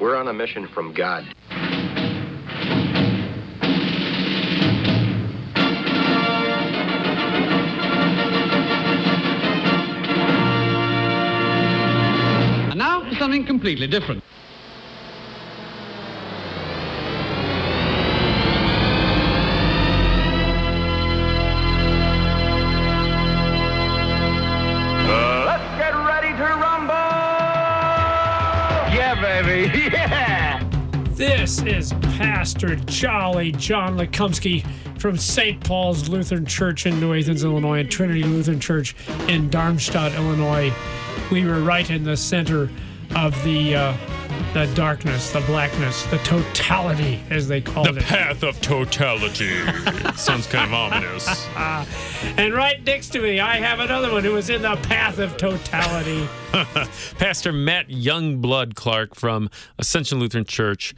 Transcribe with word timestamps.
We're 0.00 0.14
on 0.14 0.28
a 0.28 0.32
mission 0.32 0.68
from 0.68 0.94
God. 0.94 1.24
And 12.70 12.78
now 12.78 13.10
something 13.18 13.44
completely 13.44 13.88
different. 13.88 14.22
This 31.28 31.60
is 31.62 31.92
Pastor 31.92 32.76
Jolly 32.76 33.52
John 33.52 33.98
Lekumsky 33.98 34.66
from 34.98 35.18
St. 35.18 35.62
Paul's 35.62 36.08
Lutheran 36.08 36.46
Church 36.46 36.86
in 36.86 36.98
New 36.98 37.12
Athens, 37.12 37.44
Illinois, 37.44 37.80
and 37.80 37.90
Trinity 37.90 38.22
Lutheran 38.22 38.60
Church 38.60 38.96
in 39.28 39.50
Darmstadt, 39.50 40.14
Illinois. 40.14 40.72
We 41.30 41.44
were 41.44 41.60
right 41.60 41.88
in 41.90 42.02
the 42.02 42.16
center 42.16 42.70
of 43.14 43.44
the 43.44 43.76
uh, 43.76 43.96
the 44.54 44.72
darkness, 44.74 45.30
the 45.30 45.40
blackness, 45.42 46.02
the 46.06 46.16
totality, 46.18 47.20
as 47.28 47.46
they 47.46 47.60
called 47.60 47.88
it. 47.88 47.94
The 47.96 48.00
path 48.00 48.42
of 48.42 48.58
totality. 48.62 49.50
Sounds 50.16 50.46
kind 50.46 50.64
of 50.64 50.72
ominous. 50.72 51.46
And 52.38 52.54
right 52.54 52.82
next 52.84 53.10
to 53.10 53.20
me, 53.20 53.38
I 53.38 53.56
have 53.56 53.80
another 53.80 54.10
one 54.10 54.24
who 54.24 54.32
was 54.32 54.48
in 54.48 54.62
the 54.62 54.76
path 54.76 55.18
of 55.18 55.36
totality. 55.36 56.26
Pastor 57.18 57.52
Matt 57.52 57.88
Youngblood 57.88 58.74
Clark 58.74 59.14
from 59.14 59.50
Ascension 59.78 60.18
Lutheran 60.18 60.46
Church 60.46 60.94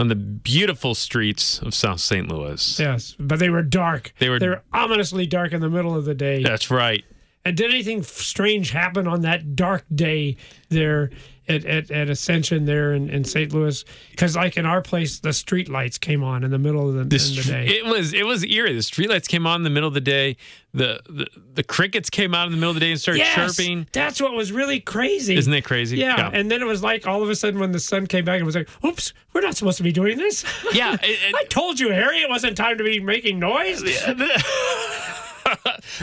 on 0.00 0.08
the 0.08 0.14
beautiful 0.14 0.94
streets 0.94 1.60
of 1.60 1.74
South 1.74 2.00
St. 2.00 2.26
Louis. 2.26 2.80
yes, 2.80 3.14
but 3.20 3.38
they 3.38 3.50
were 3.50 3.62
dark. 3.62 4.12
They 4.18 4.30
were- 4.30 4.38
they 4.38 4.48
were 4.48 4.62
ominously 4.72 5.26
dark 5.26 5.52
in 5.52 5.60
the 5.60 5.68
middle 5.68 5.94
of 5.94 6.06
the 6.06 6.14
day. 6.14 6.42
That's 6.42 6.70
right. 6.70 7.04
And 7.44 7.56
did 7.56 7.70
anything 7.70 8.02
strange 8.02 8.70
happen 8.70 9.06
on 9.06 9.20
that 9.22 9.54
dark 9.56 9.84
day 9.94 10.36
there 10.70 11.10
at, 11.50 11.64
at, 11.64 11.90
at 11.90 12.08
Ascension 12.10 12.64
there 12.64 12.92
in, 12.94 13.10
in 13.10 13.24
St. 13.24 13.52
Louis? 13.52 13.84
Because 14.10 14.36
like 14.36 14.56
in 14.56 14.66
our 14.66 14.80
place, 14.82 15.18
the 15.20 15.32
street 15.32 15.68
lights 15.68 15.98
came 15.98 16.22
on 16.24 16.44
in 16.44 16.50
the 16.50 16.58
middle 16.58 16.88
of 16.88 16.94
the, 16.94 17.00
in 17.02 17.08
the 17.08 17.42
day. 17.46 17.66
It 17.66 17.84
was 17.86 18.12
it 18.14 18.24
was 18.24 18.44
eerie. 18.44 18.72
The 18.74 18.80
streetlights 18.80 19.28
came 19.28 19.46
on 19.46 19.60
in 19.60 19.64
the 19.64 19.70
middle 19.70 19.88
of 19.88 19.94
the 19.94 20.00
day. 20.00 20.36
The, 20.72 21.00
the 21.08 21.26
the 21.54 21.62
crickets 21.64 22.10
came 22.10 22.32
out 22.32 22.46
in 22.46 22.52
the 22.52 22.56
middle 22.56 22.70
of 22.70 22.76
the 22.76 22.80
day 22.80 22.92
and 22.92 23.00
started 23.00 23.18
yes, 23.18 23.34
chirping. 23.34 23.88
that's 23.92 24.20
what 24.20 24.32
was 24.34 24.52
really 24.52 24.78
crazy. 24.78 25.34
Isn't 25.36 25.52
that 25.52 25.64
crazy? 25.64 25.96
Yeah. 25.98 26.16
Yeah. 26.16 26.30
and 26.32 26.48
then 26.48 26.62
it 26.62 26.66
was 26.66 26.80
like 26.80 27.08
all 27.08 27.22
of 27.24 27.28
a 27.28 27.34
sudden 27.34 27.58
when 27.58 27.72
the 27.72 27.80
sun 27.80 28.06
came 28.06 28.24
back, 28.24 28.40
it 28.40 28.44
was 28.44 28.54
like, 28.54 28.68
"Oops, 28.84 29.12
we're 29.32 29.40
not 29.40 29.56
supposed 29.56 29.78
to 29.78 29.82
be 29.82 29.90
doing 29.90 30.16
this." 30.16 30.44
Yeah, 30.72 30.92
it- 31.02 31.02
it- 31.02 31.34
I 31.34 31.42
told 31.48 31.80
you, 31.80 31.90
Harry, 31.90 32.18
it 32.18 32.28
wasn't 32.28 32.56
time 32.56 32.78
to 32.78 32.84
be 32.84 33.00
making 33.00 33.40
noise. 33.40 33.82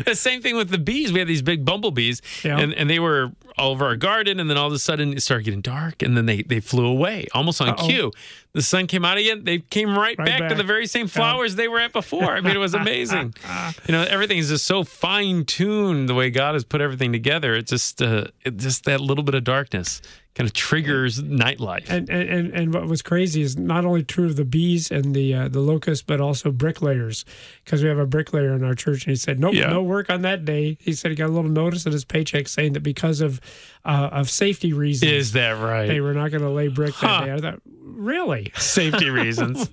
The 0.06 0.16
same 0.28 0.42
thing 0.42 0.56
with 0.56 0.70
the 0.70 0.78
bees. 0.78 1.12
We 1.12 1.20
had 1.20 1.28
these 1.28 1.42
big 1.42 1.66
bumblebees, 1.66 2.22
Yeah. 2.44 2.60
and, 2.60 2.74
and 2.74 2.90
they 2.90 3.00
were 3.00 3.32
all 3.58 3.72
over 3.72 3.86
our 3.86 3.96
garden. 3.96 4.40
And 4.40 4.50
then 4.50 4.58
all 4.58 4.68
of 4.68 4.74
a 4.74 4.80
sudden, 4.80 5.14
it 5.14 5.22
started 5.22 5.44
getting 5.44 5.62
dark, 5.62 6.02
and 6.02 6.16
then 6.16 6.26
they, 6.26 6.44
they 6.44 6.60
flew 6.60 6.86
away 6.86 7.28
almost 7.34 7.60
on 7.62 7.70
Uh-oh. 7.70 7.88
cue. 7.88 8.12
The 8.54 8.62
sun 8.62 8.88
came 8.88 9.06
out 9.06 9.18
again. 9.18 9.44
They 9.44 9.60
came 9.60 9.90
right, 9.98 10.18
Right 10.18 10.40
back, 10.40 10.50
to 10.50 10.56
the 10.56 10.64
very 10.64 10.88
same 10.88 11.08
flowers 11.08 11.56
they 11.56 11.68
were 11.68 11.80
at 11.80 11.94
before. 11.94 12.32
I 12.36 12.42
mean, 12.42 12.56
it 12.56 12.60
was 12.60 12.74
amazing. 12.84 13.34
you 13.88 13.92
know, 13.92 14.04
everything 14.04 14.38
is 14.40 14.50
just 14.50 14.66
so 14.66 14.84
fine 14.84 15.46
tuned 15.46 16.10
the 16.10 16.14
way 16.16 16.30
God 16.30 16.54
has 16.56 16.64
put 16.64 16.82
everything 16.82 17.12
together. 17.12 17.54
It's 17.56 17.70
just 17.70 18.02
uh, 18.02 18.26
it 18.44 18.58
just 18.58 18.86
that 18.86 19.00
little 19.02 19.24
bit 19.24 19.36
of 19.36 19.44
darkness 19.44 20.02
kind 20.38 20.48
of 20.48 20.54
triggers 20.54 21.20
nightlife. 21.24 21.90
And, 21.90 22.08
and 22.12 22.54
and 22.54 22.72
what 22.74 22.86
was 22.88 23.02
crazy 23.02 23.42
is 23.42 23.58
not 23.58 23.86
only 23.86 24.04
true 24.04 24.28
of 24.28 24.36
the 24.36 24.46
bees 24.46 24.92
and 24.92 25.16
the 25.16 25.34
uh, 25.34 25.48
the 25.48 25.60
locusts, 25.62 26.04
but 26.06 26.22
also 26.22 26.52
bricklayers, 26.52 27.26
because 27.66 27.82
we 27.82 27.90
have 27.90 27.98
a 27.98 28.06
bricklayer 28.06 28.54
in 28.54 28.64
our 28.64 28.76
church, 28.76 29.06
and 29.06 29.12
he 29.12 29.16
said, 29.16 29.40
"Nope, 29.40 29.56
Yeah. 29.56 29.70
no 29.72 29.82
work 29.82 30.12
on 30.12 30.22
that 30.22 30.46
day." 30.46 30.78
He 30.80 30.94
said 30.94 31.10
he 31.10 31.16
got 31.16 31.30
a 31.30 31.34
little 31.34 31.50
notice 31.50 31.86
in 31.88 31.92
his 31.92 32.06
paycheck 32.06 32.48
saying 32.48 32.74
that 32.74 32.82
because 32.84 33.20
of 33.20 33.42
uh, 33.84 34.10
of 34.12 34.30
safety 34.30 34.74
reasons, 34.74 35.12
is 35.12 35.32
that 35.32 35.54
right? 35.60 35.88
they 35.88 36.02
were 36.02 36.14
not 36.14 36.30
going 36.30 36.44
to 36.44 36.50
lay 36.52 36.68
brick 36.68 36.94
that 37.02 37.08
Huh. 37.08 37.26
day. 37.26 37.34
I 37.34 37.38
thought, 37.40 37.62
really, 37.82 38.52
Safety 38.58 39.10
reasons. 39.22 39.70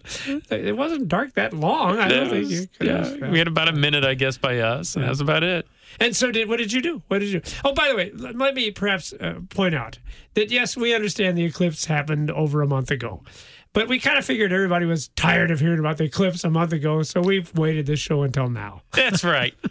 it 0.50 0.76
wasn't 0.76 1.08
dark 1.08 1.34
that 1.34 1.52
long. 1.52 1.98
I 1.98 2.08
don't 2.08 2.30
think 2.30 2.48
you 2.48 2.66
could 2.78 2.86
yeah, 2.86 3.30
we 3.30 3.38
had 3.38 3.48
about 3.48 3.68
a 3.68 3.72
minute, 3.72 4.04
I 4.04 4.14
guess, 4.14 4.38
by 4.38 4.60
us. 4.60 4.96
and 4.96 5.04
That's 5.04 5.20
about 5.20 5.42
it. 5.42 5.66
And 6.00 6.14
so, 6.16 6.30
did 6.30 6.48
what 6.48 6.58
did 6.58 6.72
you 6.72 6.80
do? 6.82 7.02
What 7.08 7.20
did 7.20 7.28
you? 7.30 7.42
Oh, 7.64 7.72
by 7.74 7.88
the 7.88 7.96
way, 7.96 8.10
let 8.14 8.54
me 8.54 8.70
perhaps 8.70 9.12
uh, 9.12 9.40
point 9.50 9.74
out 9.74 9.98
that 10.34 10.50
yes, 10.50 10.76
we 10.76 10.94
understand 10.94 11.36
the 11.38 11.44
eclipse 11.44 11.84
happened 11.84 12.30
over 12.30 12.62
a 12.62 12.66
month 12.66 12.90
ago, 12.90 13.22
but 13.72 13.88
we 13.88 13.98
kind 13.98 14.18
of 14.18 14.24
figured 14.24 14.52
everybody 14.52 14.86
was 14.86 15.08
tired 15.08 15.50
of 15.50 15.60
hearing 15.60 15.78
about 15.78 15.98
the 15.98 16.04
eclipse 16.04 16.44
a 16.44 16.50
month 16.50 16.72
ago, 16.72 17.02
so 17.02 17.20
we've 17.20 17.52
waited 17.56 17.86
this 17.86 18.00
show 18.00 18.22
until 18.22 18.48
now. 18.48 18.82
That's 18.92 19.22
right. 19.24 19.54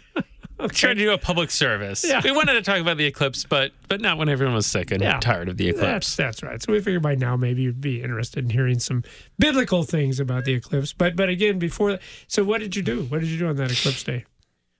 Trying 0.70 0.96
to 0.96 1.02
do 1.02 1.12
a 1.12 1.18
public 1.18 1.50
service. 1.50 2.04
Yeah. 2.06 2.20
We 2.24 2.30
wanted 2.30 2.54
to 2.54 2.62
talk 2.62 2.80
about 2.80 2.96
the 2.96 3.04
eclipse, 3.04 3.44
but 3.44 3.72
but 3.88 4.00
not 4.00 4.16
when 4.18 4.28
everyone 4.30 4.54
was 4.54 4.66
sick 4.66 4.92
and 4.92 5.02
Yeah. 5.02 5.18
tired 5.18 5.48
of 5.48 5.56
the 5.58 5.66
That's 5.72 5.78
eclipse. 5.82 6.16
that's 6.16 6.42
right. 6.42 6.62
So 6.62 6.72
we 6.72 6.80
figured 6.80 7.02
by 7.02 7.16
now 7.16 7.36
maybe 7.36 7.62
you'd 7.62 7.80
be 7.80 8.00
interested 8.00 8.44
in 8.44 8.50
hearing 8.50 8.78
some 8.78 9.02
biblical 9.38 9.82
things 9.82 10.20
about 10.20 10.44
the 10.44 10.54
eclipse. 10.54 10.92
But 10.94 11.16
but 11.16 11.28
again, 11.28 11.58
before 11.58 11.98
so 12.28 12.44
what 12.44 12.60
did 12.60 12.76
you 12.76 12.82
do? 12.82 13.02
What 13.02 13.20
did 13.20 13.28
you 13.30 13.38
do 13.38 13.48
on 13.48 13.56
that 13.56 13.72
eclipse 13.72 14.04
day? 14.04 14.24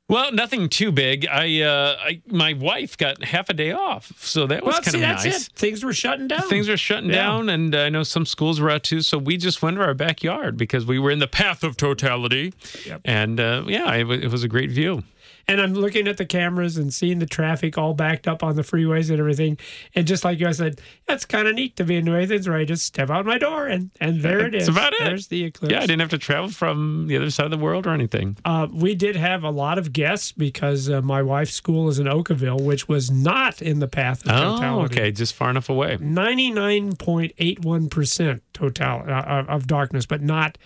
Well, 0.06 0.32
nothing 0.32 0.68
too 0.68 0.92
big. 0.92 1.26
I, 1.26 1.62
uh, 1.62 1.96
I 1.98 2.22
my 2.26 2.52
wife 2.52 2.96
got 2.98 3.24
half 3.24 3.48
a 3.48 3.54
day 3.54 3.72
off, 3.72 4.12
so 4.18 4.46
that 4.46 4.62
was 4.62 4.74
Well, 4.74 4.82
kind 4.82 4.94
of 4.96 5.00
that's 5.00 5.24
nice. 5.24 5.46
it. 5.46 5.52
Things 5.56 5.82
were 5.82 5.94
shutting 5.94 6.28
down. 6.28 6.42
Things 6.48 6.68
were 6.68 6.76
shutting 6.76 7.08
Yeah. 7.08 7.16
down, 7.16 7.48
and 7.48 7.74
I 7.74 7.88
know 7.88 8.02
some 8.02 8.26
schools 8.26 8.60
were 8.60 8.68
out 8.70 8.82
too. 8.82 9.00
So 9.00 9.16
we 9.16 9.38
just 9.38 9.62
went 9.62 9.78
to 9.78 9.82
our 9.82 9.94
backyard 9.94 10.58
because 10.58 10.84
we 10.84 10.98
were 10.98 11.10
in 11.10 11.20
the 11.20 11.26
path 11.26 11.64
of 11.64 11.78
totality, 11.78 12.52
Yep. 12.84 13.00
and 13.06 13.40
uh, 13.40 13.64
yeah, 13.66 13.94
it, 13.94 14.04
wa- 14.04 14.12
it 14.14 14.30
was 14.30 14.44
a 14.44 14.48
great 14.48 14.70
view. 14.70 15.04
And 15.48 15.60
I'm 15.60 15.74
looking 15.74 16.06
at 16.08 16.16
the 16.16 16.26
cameras 16.26 16.76
and 16.76 16.92
seeing 16.92 17.18
the 17.18 17.26
traffic 17.26 17.76
all 17.78 17.94
backed 17.94 18.26
up 18.28 18.42
on 18.42 18.56
the 18.56 18.62
freeways 18.62 19.10
and 19.10 19.18
everything. 19.20 19.58
And 19.94 20.06
just 20.06 20.24
like 20.24 20.38
you, 20.40 20.48
I 20.48 20.52
said, 20.52 20.80
that's 21.06 21.24
kind 21.24 21.46
of 21.48 21.54
neat 21.54 21.76
to 21.76 21.84
be 21.84 21.96
in 21.96 22.04
New 22.04 22.16
Athens, 22.16 22.48
where 22.48 22.58
I 22.58 22.64
just 22.64 22.84
step 22.84 23.10
out 23.10 23.24
my 23.26 23.38
door 23.38 23.66
and 23.66 23.90
and 24.00 24.20
there 24.22 24.46
it 24.46 24.54
is. 24.54 24.66
That's 24.66 24.76
about 24.76 24.92
it. 24.94 25.04
There's 25.04 25.26
the 25.28 25.44
eclipse. 25.44 25.72
Yeah, 25.72 25.78
I 25.78 25.82
didn't 25.86 26.00
have 26.00 26.10
to 26.10 26.18
travel 26.18 26.50
from 26.50 27.06
the 27.08 27.16
other 27.16 27.30
side 27.30 27.44
of 27.46 27.50
the 27.50 27.58
world 27.58 27.86
or 27.86 27.90
anything. 27.90 28.36
Uh, 28.44 28.66
we 28.72 28.94
did 28.94 29.16
have 29.16 29.42
a 29.44 29.50
lot 29.50 29.78
of 29.78 29.92
guests 29.92 30.32
because 30.32 30.88
uh, 30.90 31.00
my 31.02 31.22
wife's 31.22 31.54
school 31.54 31.88
is 31.88 31.98
in 31.98 32.06
Oakville, 32.08 32.58
which 32.58 32.88
was 32.88 33.10
not 33.10 33.60
in 33.62 33.78
the 33.80 33.88
path 33.88 34.24
of 34.26 34.32
Oh, 34.32 34.54
totality. 34.56 34.94
okay, 35.00 35.10
just 35.12 35.34
far 35.34 35.50
enough 35.50 35.68
away. 35.68 35.96
99.81% 35.98 38.40
total 38.52 39.02
uh, 39.08 39.44
of 39.48 39.66
darkness, 39.66 40.06
but 40.06 40.22
not 40.22 40.56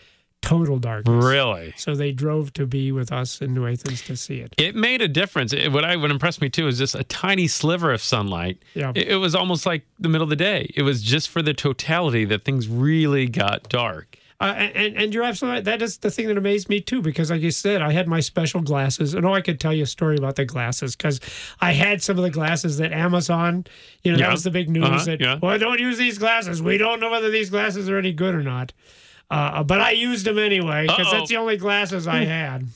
total 0.42 0.78
darkness. 0.78 1.24
Really. 1.24 1.74
So 1.76 1.94
they 1.94 2.12
drove 2.12 2.52
to 2.54 2.66
be 2.66 2.92
with 2.92 3.12
us 3.12 3.40
in 3.40 3.54
New 3.54 3.66
Athens 3.66 4.02
to 4.02 4.16
see 4.16 4.38
it. 4.40 4.54
It 4.56 4.74
made 4.74 5.02
a 5.02 5.08
difference. 5.08 5.52
It, 5.52 5.72
what 5.72 5.84
I 5.84 5.96
what 5.96 6.10
impressed 6.10 6.40
me 6.40 6.48
too 6.48 6.66
is 6.68 6.78
just 6.78 6.94
a 6.94 7.04
tiny 7.04 7.48
sliver 7.48 7.92
of 7.92 8.00
sunlight. 8.02 8.58
Yeah. 8.74 8.92
It, 8.94 9.08
it 9.08 9.16
was 9.16 9.34
almost 9.34 9.66
like 9.66 9.84
the 9.98 10.08
middle 10.08 10.24
of 10.24 10.30
the 10.30 10.36
day. 10.36 10.70
It 10.76 10.82
was 10.82 11.02
just 11.02 11.28
for 11.28 11.42
the 11.42 11.54
totality 11.54 12.24
that 12.26 12.44
things 12.44 12.68
really 12.68 13.26
got 13.26 13.68
dark. 13.68 14.16
Uh, 14.40 14.54
and, 14.56 14.96
and 14.96 15.12
you're 15.12 15.24
absolutely 15.24 15.56
right. 15.56 15.64
That 15.64 15.82
is 15.82 15.98
the 15.98 16.12
thing 16.12 16.28
that 16.28 16.38
amazed 16.38 16.68
me 16.68 16.80
too, 16.80 17.02
because 17.02 17.28
like 17.28 17.40
you 17.42 17.50
said, 17.50 17.82
I 17.82 17.90
had 17.90 18.06
my 18.06 18.20
special 18.20 18.60
glasses. 18.60 19.12
And 19.14 19.26
oh, 19.26 19.34
I 19.34 19.40
could 19.40 19.58
tell 19.58 19.74
you 19.74 19.82
a 19.82 19.86
story 19.86 20.16
about 20.16 20.36
the 20.36 20.44
glasses 20.44 20.94
because 20.94 21.18
I 21.60 21.72
had 21.72 22.04
some 22.04 22.16
of 22.18 22.22
the 22.22 22.30
glasses 22.30 22.78
that 22.78 22.92
Amazon, 22.92 23.66
you 24.04 24.12
know, 24.12 24.18
Yeah. 24.18 24.26
that 24.26 24.32
was 24.32 24.44
the 24.44 24.52
big 24.52 24.68
news 24.70 24.84
Uh-huh, 24.84 25.04
that, 25.06 25.20
yeah. 25.20 25.40
well, 25.42 25.58
don't 25.58 25.80
use 25.80 25.98
these 25.98 26.18
glasses. 26.18 26.62
We 26.62 26.78
don't 26.78 27.00
know 27.00 27.10
whether 27.10 27.30
these 27.30 27.50
glasses 27.50 27.90
are 27.90 27.98
any 27.98 28.12
good 28.12 28.32
or 28.32 28.44
not. 28.44 28.72
Uh, 29.30 29.62
but 29.62 29.80
I 29.80 29.90
used 29.90 30.24
them 30.24 30.38
anyway 30.38 30.86
because 30.86 31.10
that's 31.10 31.28
the 31.28 31.36
only 31.36 31.56
glasses 31.56 32.06
I 32.06 32.24
had. 32.24 32.66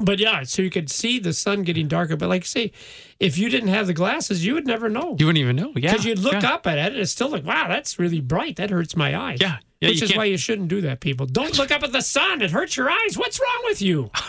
But 0.00 0.20
yeah, 0.20 0.44
so 0.44 0.62
you 0.62 0.70
could 0.70 0.90
see 0.90 1.18
the 1.18 1.32
sun 1.32 1.64
getting 1.64 1.88
darker. 1.88 2.16
But 2.16 2.28
like 2.28 2.44
say, 2.46 2.72
if 3.18 3.36
you 3.36 3.50
didn't 3.50 3.70
have 3.70 3.88
the 3.88 3.94
glasses, 3.94 4.46
you 4.46 4.54
would 4.54 4.66
never 4.66 4.88
know. 4.88 5.16
You 5.18 5.26
wouldn't 5.26 5.42
even 5.42 5.56
know. 5.56 5.72
Yeah. 5.74 5.92
Because 5.92 6.04
you'd 6.04 6.20
look 6.20 6.42
yeah. 6.42 6.52
up 6.54 6.66
at 6.66 6.78
it 6.78 6.92
and 6.92 6.96
it's 6.96 7.10
still 7.10 7.28
like, 7.28 7.44
wow, 7.44 7.66
that's 7.68 7.98
really 7.98 8.20
bright. 8.20 8.56
That 8.56 8.70
hurts 8.70 8.96
my 8.96 9.18
eyes. 9.18 9.38
Yeah. 9.40 9.58
Yeah, 9.80 9.90
Which 9.90 10.02
is 10.02 10.10
can't- 10.10 10.18
why 10.18 10.24
you 10.24 10.36
shouldn't 10.36 10.68
do 10.68 10.80
that, 10.82 11.00
people. 11.00 11.26
Don't 11.26 11.56
look 11.56 11.70
up 11.70 11.82
at 11.82 11.92
the 11.92 12.00
sun. 12.00 12.42
It 12.42 12.50
hurts 12.50 12.76
your 12.76 12.90
eyes. 12.90 13.16
What's 13.16 13.40
wrong 13.40 13.62
with 13.64 13.82
you? 13.82 14.10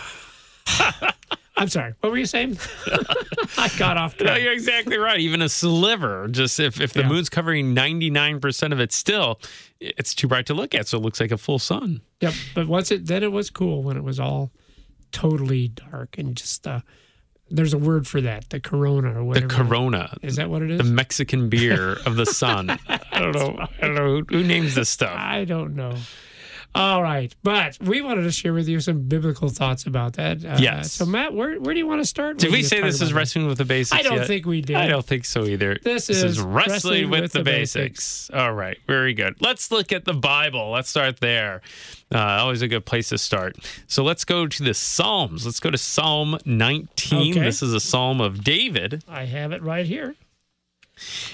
I'm 1.60 1.68
sorry. 1.68 1.94
What 2.00 2.12
were 2.12 2.18
you 2.18 2.26
saying? 2.26 2.58
I 3.58 3.70
got 3.78 3.98
off 3.98 4.18
No, 4.20 4.26
track. 4.28 4.42
you're 4.42 4.54
exactly 4.54 4.98
right. 4.98 5.20
Even 5.20 5.42
a 5.42 5.50
sliver, 5.50 6.28
just 6.30 6.60
if, 6.60 6.80
if 6.80 6.94
the 6.94 7.02
Yeah. 7.02 7.10
moon's 7.10 7.30
covering 7.30 7.76
99% 7.76 8.72
of 8.72 8.80
it 8.80 8.92
still, 8.92 9.40
it's 9.80 10.16
too 10.16 10.28
bright 10.28 10.46
to 10.48 10.54
look 10.54 10.74
at. 10.74 10.88
So 10.88 10.98
it 10.98 11.02
looks 11.02 11.20
like 11.20 11.32
a 11.32 11.38
full 11.38 11.60
sun. 11.60 12.02
Yep. 12.22 12.34
But 12.56 12.68
once 12.68 12.92
it, 12.92 13.06
then 13.08 13.24
it 13.24 13.32
was 13.32 13.50
cool 13.50 13.84
when 13.84 13.98
it 13.98 14.04
was 14.04 14.20
all 14.20 14.52
totally 15.12 15.68
dark 15.70 16.18
and 16.18 16.36
just, 16.36 16.66
uh, 16.68 16.82
there's 17.52 17.74
a 17.74 17.80
word 17.80 18.08
for 18.08 18.22
that, 18.22 18.50
the 18.52 18.60
corona 18.60 19.24
or 19.24 19.34
The. 19.34 19.48
Corona, 19.48 20.16
Is 20.22 20.36
that 20.36 20.50
what 20.52 20.62
it 20.62 20.70
is? 20.72 20.78
the? 20.78 20.84
Mexican 20.84 21.50
beer 21.50 21.94
of 22.06 22.16
the 22.16 22.26
sun. 22.26 22.70
I 22.88 23.20
don't 23.20 23.34
know. 23.36 23.58
I 23.82 23.88
don't 23.88 23.96
know 23.96 24.18
who, 24.20 24.26
who 24.30 24.44
names 24.44 24.76
this 24.76 24.90
stuff. 24.90 25.16
I 25.18 25.46
don't 25.46 25.76
know. 25.76 25.96
All 26.76 27.02
right, 27.02 27.36
but 27.42 27.80
we 27.82 28.02
wanted 28.02 28.24
to 28.24 28.32
share 28.32 28.54
with 28.54 28.68
you 28.68 28.80
some 28.80 29.02
biblical 29.02 29.50
thoughts 29.50 29.86
about 29.86 30.14
that. 30.14 30.46
Uh, 30.46 30.58
Yes. 30.60 30.92
So 30.92 31.06
Matt, 31.06 31.34
where 31.34 31.60
where 31.60 31.74
do 31.74 31.80
you 31.80 31.88
want 31.88 32.02
to 32.02 32.06
start? 32.06 32.38
Did 32.38 32.52
we 32.52 32.62
say 32.62 32.82
this 32.82 33.02
is 33.02 33.10
that? 33.10 33.16
wrestling 33.16 33.48
with 33.48 33.58
the 33.58 33.66
basics? 33.66 34.00
I 34.00 34.04
don't 34.04 34.18
yet? 34.18 34.28
think 34.28 34.46
we 34.46 34.62
did. 34.62 34.76
I 34.76 34.88
don't 34.88 35.06
think 35.06 35.26
so 35.26 35.46
either. 35.46 35.78
This 35.84 36.10
is 36.10 36.40
wrestling 36.40 37.10
with, 37.10 37.32
the, 37.32 37.44
basics. 37.44 38.30
All 38.34 38.54
right, 38.54 38.78
very 38.88 39.14
good. 39.14 39.36
Let's 39.40 39.72
look 39.72 39.92
at 39.92 40.06
the 40.06 40.14
Bible. 40.14 40.70
Let's 40.70 40.90
start 40.90 41.20
there. 41.20 41.62
Uh, 42.14 42.18
always 42.20 42.62
a 42.62 42.68
good 42.68 42.86
place 42.86 43.10
to 43.10 43.18
start. 43.18 43.58
So 43.88 44.04
let's 44.04 44.26
go 44.26 44.48
to 44.48 44.64
the 44.64 44.74
Psalms. 44.74 45.46
Let's 45.46 45.60
go 45.60 45.70
to 45.70 45.78
Psalm 45.78 46.38
19. 46.46 47.32
Okay. 47.32 47.40
This 47.40 47.62
is 47.62 47.74
a 47.74 47.80
psalm 47.80 48.20
of 48.22 48.44
David. 48.44 49.04
I 49.08 49.26
have 49.26 49.52
it 49.52 49.62
right 49.62 49.86
here. 49.86 50.16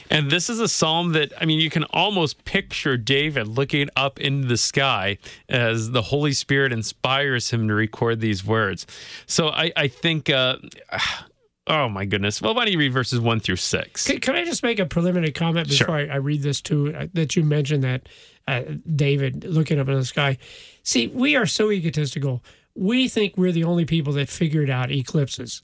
And 0.09 0.29
this 0.31 0.49
is 0.49 0.59
a 0.59 0.67
psalm 0.67 1.11
that, 1.13 1.31
I 1.39 1.45
mean, 1.45 1.59
you 1.59 1.69
can 1.69 1.83
almost 1.85 2.43
picture 2.45 2.97
David 2.97 3.47
looking 3.47 3.89
up 3.95 4.19
into 4.19 4.47
the 4.47 4.57
sky 4.57 5.17
as 5.49 5.91
the 5.91 6.01
Holy 6.01 6.33
Spirit 6.33 6.71
inspires 6.71 7.49
him 7.51 7.67
to 7.67 7.73
record 7.73 8.19
these 8.19 8.45
words. 8.45 8.85
So 9.25 9.49
I, 9.49 9.71
I 9.75 9.87
think, 9.87 10.29
uh, 10.29 10.57
oh 11.67 11.89
my 11.89 12.05
goodness. 12.05 12.41
Well, 12.41 12.53
why 12.53 12.65
don't 12.65 12.71
you 12.73 12.79
read 12.79 12.93
verses 12.93 13.19
one 13.19 13.39
through 13.39 13.55
six? 13.57 14.05
Can, 14.07 14.19
can 14.19 14.35
I 14.35 14.45
just 14.45 14.63
make 14.63 14.79
a 14.79 14.85
preliminary 14.85 15.31
comment 15.31 15.71
Sure. 15.71 15.87
before 15.87 15.97
I, 15.97 16.05
I 16.07 16.17
read 16.17 16.41
this 16.43 16.61
too? 16.61 16.95
uh, 16.95 17.07
That 17.13 17.35
you 17.35 17.43
mentioned 17.43 17.83
that 17.83 18.07
uh, 18.47 18.61
David 18.95 19.43
looking 19.43 19.79
up 19.79 19.87
in 19.87 19.95
the 19.95 20.05
sky. 20.05 20.37
See, 20.83 21.07
we 21.07 21.35
are 21.35 21.45
so 21.47 21.71
egotistical. 21.71 22.43
We 22.77 23.07
think 23.07 23.37
we're 23.37 23.53
the 23.53 23.63
only 23.63 23.85
people 23.85 24.13
that 24.13 24.27
figured 24.29 24.69
out 24.69 24.91
eclipses. 24.91 25.61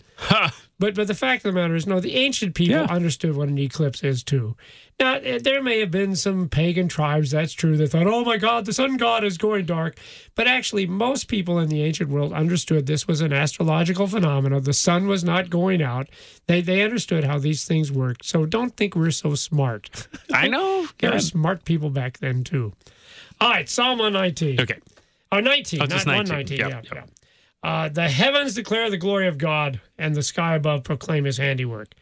But 0.81 0.95
but 0.95 1.05
the 1.07 1.13
fact 1.13 1.45
of 1.45 1.53
the 1.53 1.59
matter 1.61 1.75
is, 1.75 1.85
no, 1.85 1.99
the 1.99 2.15
ancient 2.15 2.55
people 2.55 2.75
Yeah. 2.75 2.87
understood 2.89 3.35
what 3.37 3.47
an 3.49 3.57
eclipse 3.59 4.03
is 4.03 4.23
too. 4.23 4.55
Now 4.99 5.13
eh, 5.15 5.37
there 5.41 5.61
may 5.61 5.79
have 5.79 5.91
been 5.91 6.15
some 6.15 6.49
pagan 6.49 6.87
tribes. 6.87 7.29
That's 7.31 7.53
true. 7.53 7.77
That 7.77 7.89
thought, 7.91 8.07
oh 8.07 8.25
my 8.25 8.37
God, 8.37 8.65
the 8.65 8.73
sun 8.73 8.97
god 8.97 9.23
is 9.23 9.37
going 9.37 9.65
dark. 9.65 9.97
But 10.35 10.47
actually, 10.47 10.87
most 10.87 11.27
people 11.27 11.59
in 11.59 11.69
the 11.69 11.83
ancient 11.83 12.09
world 12.09 12.33
understood 12.33 12.87
this 12.87 13.07
was 13.07 13.21
an 13.21 13.31
astrological 13.31 14.07
phenomenon. 14.07 14.63
The 14.63 14.73
sun 14.73 15.07
was 15.07 15.23
not 15.23 15.49
going 15.51 15.83
out. 15.83 16.09
They 16.47 16.61
they 16.61 16.81
understood 16.81 17.23
how 17.23 17.37
these 17.37 17.63
things 17.65 17.91
worked. 17.91 18.25
So 18.25 18.45
don't 18.47 18.75
think 18.75 18.95
we're 18.95 19.11
so 19.11 19.35
smart. 19.35 20.07
I 20.33 20.47
know. 20.47 20.87
There 20.99 21.11
were 21.11 21.19
smart 21.19 21.63
people 21.63 21.91
back 21.91 22.17
then 22.17 22.43
too. 22.43 22.73
All 23.39 23.49
right, 23.51 23.69
Psalm 23.69 23.99
119. 23.99 24.59
Okay. 24.61 24.79
Oh, 25.31 25.39
19, 25.39 25.81
Oh, 25.81 25.85
not 25.85 26.05
19. 26.05 26.07
119. 26.07 26.57
Yep, 26.57 26.69
yeah, 26.69 26.75
yep. 26.75 26.85
yeah. 26.93 27.20
Uh, 27.63 27.89
the 27.89 28.09
heavens 28.09 28.55
declare 28.55 28.89
the 28.89 28.97
glory 28.97 29.27
of 29.27 29.37
God, 29.37 29.79
and 29.97 30.15
the 30.15 30.23
sky 30.23 30.55
above 30.55 30.83
proclaim 30.83 31.25
his 31.25 31.37
handiwork. 31.37 31.93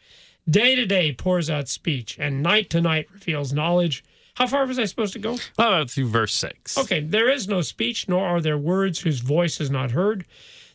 Day 0.48 0.74
to 0.74 0.86
day 0.86 1.12
pours 1.12 1.50
out 1.50 1.68
speech, 1.68 2.16
and 2.18 2.42
night 2.42 2.70
to 2.70 2.80
night 2.80 3.08
reveals 3.12 3.52
knowledge. 3.52 4.02
How 4.34 4.46
far 4.46 4.64
was 4.64 4.78
I 4.78 4.86
supposed 4.86 5.12
to 5.12 5.18
go? 5.18 5.36
About 5.58 5.90
through 5.90 6.08
verse 6.08 6.34
six. 6.34 6.78
Okay, 6.78 7.00
there 7.00 7.28
is 7.28 7.46
no 7.46 7.60
speech, 7.60 8.08
nor 8.08 8.26
are 8.26 8.40
there 8.40 8.56
words 8.56 9.00
whose 9.00 9.20
voice 9.20 9.60
is 9.60 9.70
not 9.70 9.90
heard. 9.90 10.24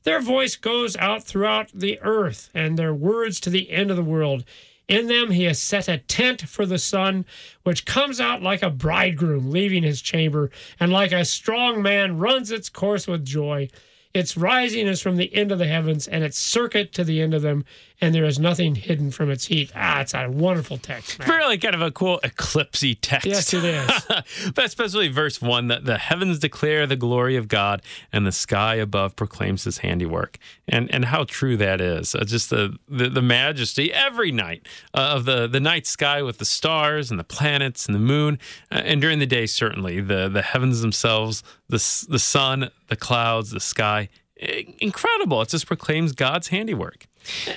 Their 0.04 0.22
voice 0.22 0.56
goes 0.56 0.96
out 0.98 1.24
throughout 1.24 1.72
the 1.74 2.00
earth, 2.02 2.52
and 2.54 2.78
their 2.78 2.94
words 2.94 3.40
to 3.40 3.50
the 3.50 3.72
end 3.72 3.90
of 3.90 3.98
the 3.98 4.04
world. 4.04 4.46
In 4.88 5.08
them 5.08 5.32
he 5.32 5.46
has 5.46 5.60
set 5.60 5.88
a 5.88 5.98
tent 5.98 6.42
for 6.42 6.68
the 6.68 6.78
sun, 6.78 7.26
which 7.64 7.88
comes 7.88 8.22
out 8.22 8.44
like 8.44 8.62
a 8.62 8.70
bridegroom 8.70 9.50
leaving 9.50 9.82
his 9.82 10.00
chamber, 10.00 10.52
and 10.80 10.92
like 10.92 11.12
a 11.12 11.26
strong 11.26 11.82
man 11.82 12.20
runs 12.20 12.52
its 12.52 12.70
course 12.70 13.08
with 13.08 13.26
joy. 13.26 13.68
Its 14.16 14.38
rising 14.38 14.88
is 14.88 15.02
from 15.02 15.18
the 15.18 15.36
end 15.36 15.52
of 15.52 15.60
the 15.60 15.68
heavens, 15.68 16.08
and 16.08 16.24
its 16.24 16.40
circuit 16.40 16.94
to 16.94 17.04
the 17.04 17.22
end 17.22 17.34
of 17.34 17.42
them, 17.42 17.66
and 18.02 18.14
there 18.14 18.26
is 18.26 18.40
nothing 18.40 18.76
hidden 18.76 19.12
from 19.12 19.30
its 19.32 19.46
heat. 19.46 19.72
Ah, 19.76 20.02
it's 20.02 20.14
a 20.14 20.30
wonderful 20.30 20.78
text, 20.78 21.20
man. 21.20 21.30
Really 21.30 21.58
kind 21.58 21.76
of 21.76 21.82
a 21.82 21.92
cool 21.92 22.20
eclipsy 22.24 22.98
text. 23.00 23.26
Yes, 23.26 23.54
it 23.54 23.64
is. 23.64 24.52
but 24.54 24.66
especially 24.66 25.08
verse 25.08 25.42
one 25.42 25.68
that 25.68 25.86
the 25.86 25.98
heavens 25.98 26.40
declare 26.40 26.86
the 26.88 26.96
glory 26.96 27.36
of 27.36 27.48
God 27.48 27.82
and 28.12 28.26
the 28.26 28.32
sky 28.32 28.76
above 28.76 29.16
proclaims 29.16 29.64
his 29.64 29.80
handiwork. 29.80 30.38
And 30.68 30.94
and 30.94 31.06
how 31.06 31.24
true 31.26 31.58
that 31.58 31.82
is. 31.82 32.16
Uh, 32.16 32.24
just 32.24 32.50
the, 32.50 32.78
the, 32.88 33.10
the 33.10 33.22
majesty 33.22 33.94
every 33.94 34.32
night 34.32 34.68
uh, 34.94 35.14
of 35.16 35.26
the, 35.26 35.48
the 35.48 35.60
night 35.60 35.86
sky 35.86 36.22
with 36.22 36.38
the 36.38 36.46
stars 36.46 37.12
and 37.12 37.20
the 37.20 37.24
planets 37.24 37.86
and 37.86 37.96
the 37.96 38.00
moon. 38.00 38.40
Uh, 38.72 38.82
and 38.84 39.02
during 39.02 39.20
the 39.20 39.26
day, 39.26 39.46
certainly, 39.46 40.02
the, 40.02 40.30
the 40.30 40.42
heavens 40.42 40.82
themselves, 40.82 41.44
the, 41.68 42.06
the 42.10 42.20
sun, 42.20 42.70
the 42.88 42.96
clouds, 42.96 43.52
the 43.52 43.60
sky. 43.60 44.10
Incredible. 44.38 45.42
It 45.42 45.50
just 45.50 45.68
proclaims 45.68 46.12
God's 46.12 46.50
handiwork. 46.50 47.08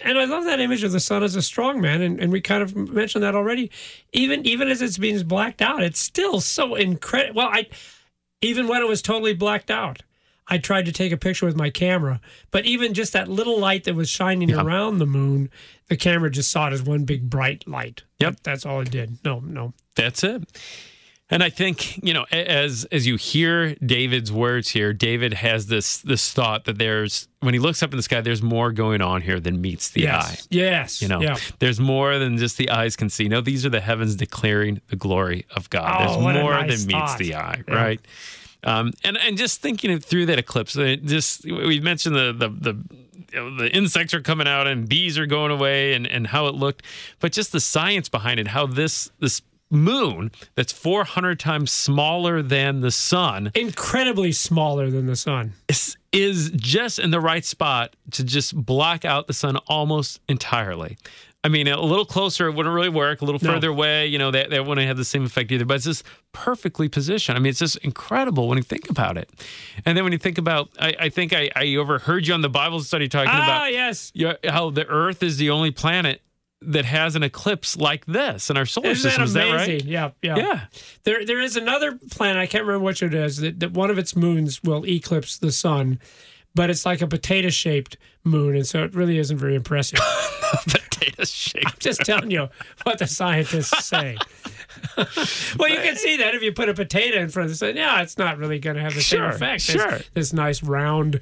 And 0.03 0.19
I 0.19 0.25
love 0.25 0.45
that 0.45 0.61
image 0.61 0.83
of 0.83 0.93
the 0.93 1.01
sun 1.01 1.23
as 1.23 1.37
a 1.37 1.43
strong 1.43 1.81
man, 1.81 2.03
and, 2.03 2.21
and 2.21 2.33
we 2.33 2.41
kind 2.41 2.63
of 2.63 2.77
mentioned 2.77 3.25
that 3.25 3.35
already. 3.35 3.71
Even 4.13 4.47
even 4.47 4.69
as 4.69 4.83
it's 4.83 4.99
being 4.99 5.23
blacked 5.27 5.63
out, 5.63 5.83
it's 5.83 6.01
still 6.01 6.41
so 6.41 6.75
incredible. 6.75 7.39
Well, 7.39 7.49
I 7.49 7.67
even 8.41 8.69
when 8.69 8.83
it 8.83 8.89
was 8.89 9.03
totally 9.03 9.35
blacked 9.35 9.71
out, 9.71 10.03
I 10.47 10.59
tried 10.59 10.87
to 10.87 10.93
take 10.93 11.13
a 11.13 11.17
picture 11.17 11.47
with 11.47 11.57
my 11.57 11.71
camera, 11.71 12.21
but 12.51 12.65
even 12.65 12.95
just 12.95 13.13
that 13.13 13.29
little 13.29 13.59
light 13.59 13.85
that 13.85 13.95
was 13.95 14.09
shining 14.09 14.53
around 14.55 14.99
the 14.99 15.07
moon, 15.07 15.51
the 15.89 15.97
camera 15.97 16.31
just 16.31 16.51
saw 16.51 16.69
it 16.69 16.73
as 16.73 16.83
one 16.83 17.05
big 17.05 17.29
bright 17.29 17.69
light. 17.69 18.03
Yep. 18.19 18.41
That's 18.43 18.65
all 18.65 18.81
it 18.81 18.91
did. 18.91 19.19
No, 19.25 19.41
no. 19.41 19.75
That's 19.95 20.25
it. 20.25 20.45
And 21.31 21.43
I 21.43 21.51
think 21.51 22.03
you 22.03 22.15
know, 22.15 22.25
as 22.33 22.87
as 22.91 23.07
you 23.07 23.17
hear 23.17 23.75
David's 23.77 24.33
words 24.33 24.71
here, 24.71 24.95
David 24.95 25.35
has 25.35 25.67
this 25.67 25.99
this 25.99 26.33
thought 26.33 26.65
that 26.65 26.79
there's 26.79 27.29
when 27.41 27.53
he 27.53 27.61
looks 27.61 27.83
up 27.83 27.91
in 27.93 27.99
the 27.99 28.03
sky, 28.03 28.23
there's 28.23 28.43
more 28.43 28.73
going 28.73 29.03
on 29.03 29.21
here 29.21 29.39
than 29.39 29.61
meets 29.61 29.91
the 29.91 30.09
eye. 30.09 30.11
yes, 30.11 30.49
yes, 30.51 31.03
You 31.03 31.09
know, 31.09 31.21
yeah. 31.21 31.37
there's 31.59 31.79
more 31.81 32.19
than 32.19 32.39
just 32.39 32.57
the 32.57 32.71
eyes 32.71 32.97
can 32.97 33.11
see. 33.11 33.29
No, 33.29 33.43
these 33.43 33.67
are 33.67 33.69
the 33.69 33.81
heavens 33.81 34.17
declaring 34.17 34.81
the 34.89 34.97
glory 34.97 35.45
of 35.55 35.69
God. 35.69 36.07
Oh, 36.09 36.23
there's 36.25 36.43
more 36.43 36.53
nice 36.55 36.79
than 36.81 36.87
meets 36.87 37.11
thought. 37.13 37.19
the 37.19 37.35
eye, 37.35 37.63
Yeah. 37.69 37.75
right? 37.75 38.01
Um, 38.65 38.93
and 39.05 39.19
and 39.19 39.37
just 39.37 39.61
thinking 39.61 39.99
through 40.01 40.27
that 40.27 40.39
eclipse, 40.39 40.79
uh, 40.79 40.97
just 41.05 41.45
we 41.45 41.79
mentioned 41.79 42.17
the 42.17 42.33
the 42.33 42.49
the 42.49 43.53
the 43.59 43.71
insects 43.77 44.15
are 44.15 44.23
coming 44.23 44.49
out 44.49 44.67
and 44.67 44.89
bees 44.89 45.19
are 45.19 45.27
going 45.27 45.51
away 45.53 45.93
and 45.93 46.07
and 46.07 46.27
how 46.29 46.47
it 46.47 46.55
looked, 46.55 46.83
but 47.21 47.33
just 47.33 47.53
the 47.53 47.61
science 47.61 48.09
behind 48.09 48.41
it, 48.41 48.49
how 48.49 48.67
this 48.67 49.11
this 49.21 49.43
moon 49.71 50.31
that's 50.55 50.73
400 50.73 51.39
times 51.39 51.71
smaller 51.71 52.43
than 52.43 52.81
the 52.81 52.91
sun 52.91 53.51
Incredibly 53.55 54.33
smaller 54.33 54.91
than 54.91 55.07
the 55.07 55.17
sun. 55.17 55.53
is, 55.69 55.97
is 56.13 56.51
just 56.51 56.99
in 56.99 57.11
the 57.11 57.21
right 57.21 57.45
spot 57.45 57.95
to 58.13 58.25
just 58.25 58.55
block 58.57 59.05
out 59.05 59.27
the 59.27 59.35
sun 59.35 59.57
almost 59.67 60.21
entirely. 60.29 60.97
I 61.45 61.49
mean, 61.49 61.69
a 61.69 61.81
little 61.81 62.05
closer, 62.05 62.49
it 62.49 62.53
wouldn't 62.55 62.75
really 62.75 62.89
work. 62.89 63.21
A 63.23 63.25
little 63.25 63.41
No. 63.41 63.53
further 63.55 63.69
away, 63.69 64.07
you 64.09 64.19
know, 64.19 64.33
that, 64.33 64.51
that 64.51 64.67
wouldn't 64.67 64.87
have 64.89 64.97
the 64.97 65.05
same 65.05 65.25
effect 65.25 65.53
either. 65.53 65.65
But 65.65 65.75
it's 65.75 65.85
just 65.85 66.03
perfectly 66.33 66.89
positioned. 66.89 67.39
I 67.39 67.41
mean, 67.41 67.51
it's 67.51 67.61
just 67.61 67.77
incredible 67.79 68.49
when 68.49 68.59
you 68.59 68.65
think 68.65 68.91
about 68.91 69.17
it. 69.17 69.31
And 69.87 69.97
then 69.97 70.03
when 70.03 70.13
you 70.13 70.19
think 70.19 70.37
about, 70.39 70.71
I, 70.81 70.95
I 70.99 71.09
think 71.11 71.33
I, 71.33 71.49
I 71.55 71.77
overheard 71.77 72.27
you 72.27 72.35
on 72.35 72.41
the 72.41 72.49
Bible 72.49 72.81
study 72.81 73.09
talking 73.09 73.31
Ah, 73.33 73.45
about 73.45 73.73
yes. 73.73 74.13
how 74.49 74.71
the 74.71 74.85
Earth 74.89 75.23
is 75.23 75.37
the 75.37 75.51
only 75.51 75.71
planet 75.71 76.23
that 76.61 76.85
has 76.85 77.15
an 77.17 77.23
eclipse 77.23 77.77
like 77.77 78.05
this 78.07 78.51
in 78.51 78.57
our 78.57 78.67
solar 78.67 78.89
Isn't 78.89 79.03
system. 79.11 79.21
that 79.23 79.27
Is 79.29 79.33
that 79.35 79.49
amazing? 79.49 79.73
right? 79.75 79.85
Yeah, 79.85 80.11
yeah. 80.23 80.37
Yeah. 80.37 80.61
There, 81.05 81.25
there 81.25 81.41
is 81.41 81.57
another 81.57 81.99
planet. 82.11 82.37
I 82.43 82.47
can't 82.47 82.65
remember 82.65 82.85
which 82.85 83.03
it 83.03 83.15
is. 83.15 83.37
That, 83.39 83.61
that 83.61 83.73
one 83.73 83.91
of 83.91 83.99
its 83.99 84.17
moons 84.17 84.63
will 84.65 84.85
eclipse 84.87 85.39
the 85.39 85.53
sun, 85.53 86.01
but 86.55 86.69
it's 86.71 86.85
like 86.85 87.01
a 87.01 87.07
potato-shaped 87.07 87.97
moon, 88.25 88.57
and 88.57 88.67
so 88.67 88.83
it 88.83 88.95
really 88.95 89.19
isn't 89.19 89.39
very 89.39 89.55
impressive. 89.55 90.01
Potato 90.69 91.25
shaped. 91.25 91.67
I'm 91.67 91.73
just 91.79 92.01
telling 92.05 92.31
you 92.31 92.49
what 92.83 92.99
the 92.99 93.07
scientists 93.07 93.85
say. 93.87 94.17
well, 94.97 95.69
you 95.69 95.77
can 95.77 95.97
see 95.97 96.17
that 96.17 96.35
if 96.35 96.43
you 96.43 96.53
put 96.53 96.69
a 96.69 96.75
potato 96.75 97.19
in 97.21 97.29
front 97.29 97.45
of 97.47 97.51
the 97.53 97.57
sun. 97.57 97.77
Yeah, 97.77 98.03
it's 98.03 98.19
not 98.19 98.39
really 98.39 98.59
going 98.59 98.77
to 98.77 98.83
have 98.83 98.95
the 98.95 99.01
Sure, 99.01 99.31
same 99.33 99.37
effect. 99.37 99.63
sure. 99.63 99.91
This, 99.91 100.11
this 100.15 100.33
nice 100.33 100.63
round. 100.63 101.21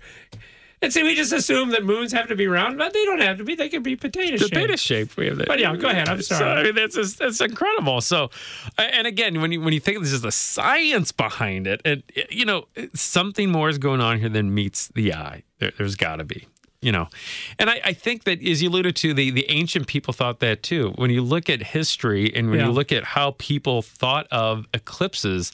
And 0.82 0.92
see, 0.92 1.02
we 1.02 1.14
just 1.14 1.32
assume 1.32 1.70
that 1.70 1.84
moons 1.84 2.12
have 2.12 2.28
to 2.28 2.36
be 2.36 2.46
round, 2.46 2.76
but 2.76 2.92
they 2.92 3.04
don't 3.06 3.20
have 3.22 3.38
to 3.38 3.44
be. 3.44 3.54
They 3.54 3.68
can 3.70 3.82
be 3.82 3.96
potato 3.96 4.36
shaped. 4.36 4.52
potato 4.52 4.76
shape. 4.76 5.16
We 5.16 5.26
have 5.28 5.38
that. 5.38 5.48
But 5.48 5.58
yeah, 5.58 5.74
go 5.74 5.88
ahead. 5.88 6.08
I'm 6.08 6.20
sorry. 6.20 6.38
So, 6.38 6.46
I 6.46 6.62
mean, 6.64 6.74
that's 6.74 6.94
just, 6.94 7.18
that's 7.18 7.40
incredible. 7.40 8.00
So, 8.02 8.30
and 8.76 9.06
again, 9.06 9.40
when 9.40 9.52
you 9.52 9.60
when 9.62 9.72
you 9.72 9.80
think 9.80 10.00
this 10.00 10.12
is 10.12 10.20
the 10.20 10.30
science 10.32 11.12
behind 11.12 11.66
it, 11.66 11.80
and 11.84 12.02
you 12.30 12.44
know, 12.44 12.66
something 12.94 13.50
more 13.50 13.70
is 13.70 13.78
going 13.78 14.00
on 14.02 14.18
here 14.20 14.28
than 14.28 14.52
meets 14.54 14.88
the 14.88 15.14
eye. 15.14 15.44
There, 15.60 15.72
there's 15.78 15.96
got 15.96 16.16
to 16.16 16.24
be. 16.24 16.46
You 16.82 16.92
know, 16.92 17.08
and 17.58 17.68
I, 17.70 17.80
I 17.86 17.92
think 17.94 18.24
that 18.24 18.46
as 18.46 18.62
you 18.62 18.68
alluded 18.68 18.94
to, 18.96 19.14
the 19.14 19.30
the 19.30 19.50
ancient 19.50 19.86
people 19.86 20.12
thought 20.12 20.40
that 20.40 20.62
too. 20.62 20.92
When 20.96 21.10
you 21.10 21.22
look 21.22 21.48
at 21.48 21.62
history 21.62 22.32
and 22.36 22.50
when 22.50 22.60
Yeah. 22.60 22.66
you 22.66 22.72
look 22.72 22.92
at 22.92 23.02
how 23.02 23.34
people 23.38 23.80
thought 23.80 24.26
of 24.30 24.66
eclipses, 24.74 25.52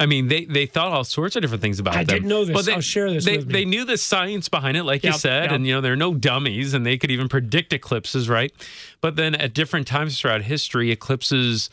I 0.00 0.06
mean, 0.06 0.28
they, 0.28 0.46
they 0.46 0.64
thought 0.66 0.88
all 0.92 1.04
sorts 1.04 1.36
of 1.36 1.42
different 1.42 1.60
things 1.62 1.78
about 1.78 1.94
it. 1.94 1.98
I 1.98 2.04
them. 2.04 2.14
didn't 2.16 2.28
know 2.28 2.44
this. 2.46 2.54
But 2.56 2.64
they, 2.64 2.72
I'll 2.72 2.80
share 2.80 3.10
this 3.12 3.24
They, 3.24 3.36
they 3.36 3.64
knew 3.66 3.84
the 3.84 3.98
science 3.98 4.48
behind 4.48 4.76
it, 4.78 4.84
like 4.84 5.04
you 5.04 5.12
said, 5.12 5.44
yep. 5.44 5.52
and 5.52 5.66
you 5.66 5.74
know 5.74 5.80
they're 5.82 5.94
no 5.94 6.14
dummies, 6.14 6.72
and 6.74 6.84
they 6.86 6.96
could 6.96 7.10
even 7.10 7.28
predict 7.28 7.72
eclipses, 7.72 8.28
right? 8.28 8.50
But 9.02 9.16
then 9.16 9.34
at 9.34 9.52
different 9.52 9.86
times 9.86 10.18
throughout 10.18 10.42
history, 10.42 10.90
eclipses 10.90 11.68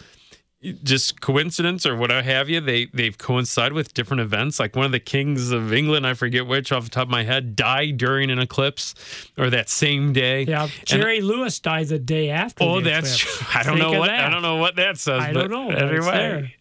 just 0.83 1.21
coincidence 1.21 1.85
or 1.85 1.95
what 1.95 2.09
have 2.09 2.49
you 2.49 2.59
they 2.59 2.85
they've 2.87 3.19
coincided 3.19 3.73
with 3.73 3.93
different 3.93 4.21
events 4.21 4.59
like 4.59 4.75
one 4.75 4.87
of 4.87 4.91
the 4.91 4.99
kings 4.99 5.51
of 5.51 5.71
england 5.71 6.05
i 6.05 6.15
forget 6.15 6.47
which 6.47 6.71
off 6.71 6.83
the 6.83 6.89
top 6.89 7.03
of 7.03 7.09
my 7.11 7.21
head 7.23 7.55
died 7.55 7.95
during 7.95 8.31
an 8.31 8.39
eclipse 8.39 8.95
or 9.37 9.51
that 9.51 9.69
same 9.69 10.13
day 10.13 10.41
Yeah, 10.45 10.63
And- 10.63 10.71
Jerry 10.85 11.21
Lewis 11.21 11.59
died 11.59 11.89
the 11.89 11.99
day 11.99 12.31
after. 12.31 12.63
Oh, 12.63 12.81
that's 12.81 13.21
eclipse. 13.21 13.37
true. 13.37 13.47
I 13.59 13.63
don't 13.63 13.77
Think 13.77 13.91
know 13.91 13.99
what 13.99 14.07
that. 14.07 14.25
I 14.25 14.29
don't 14.31 14.41
know 14.41 14.55
what 14.55 14.75
that 14.77 14.97
says. 14.97 15.21
I 15.21 15.31
but 15.31 15.47
don't 15.47 15.69
know, 15.69 15.69
Anyway, 15.69 16.55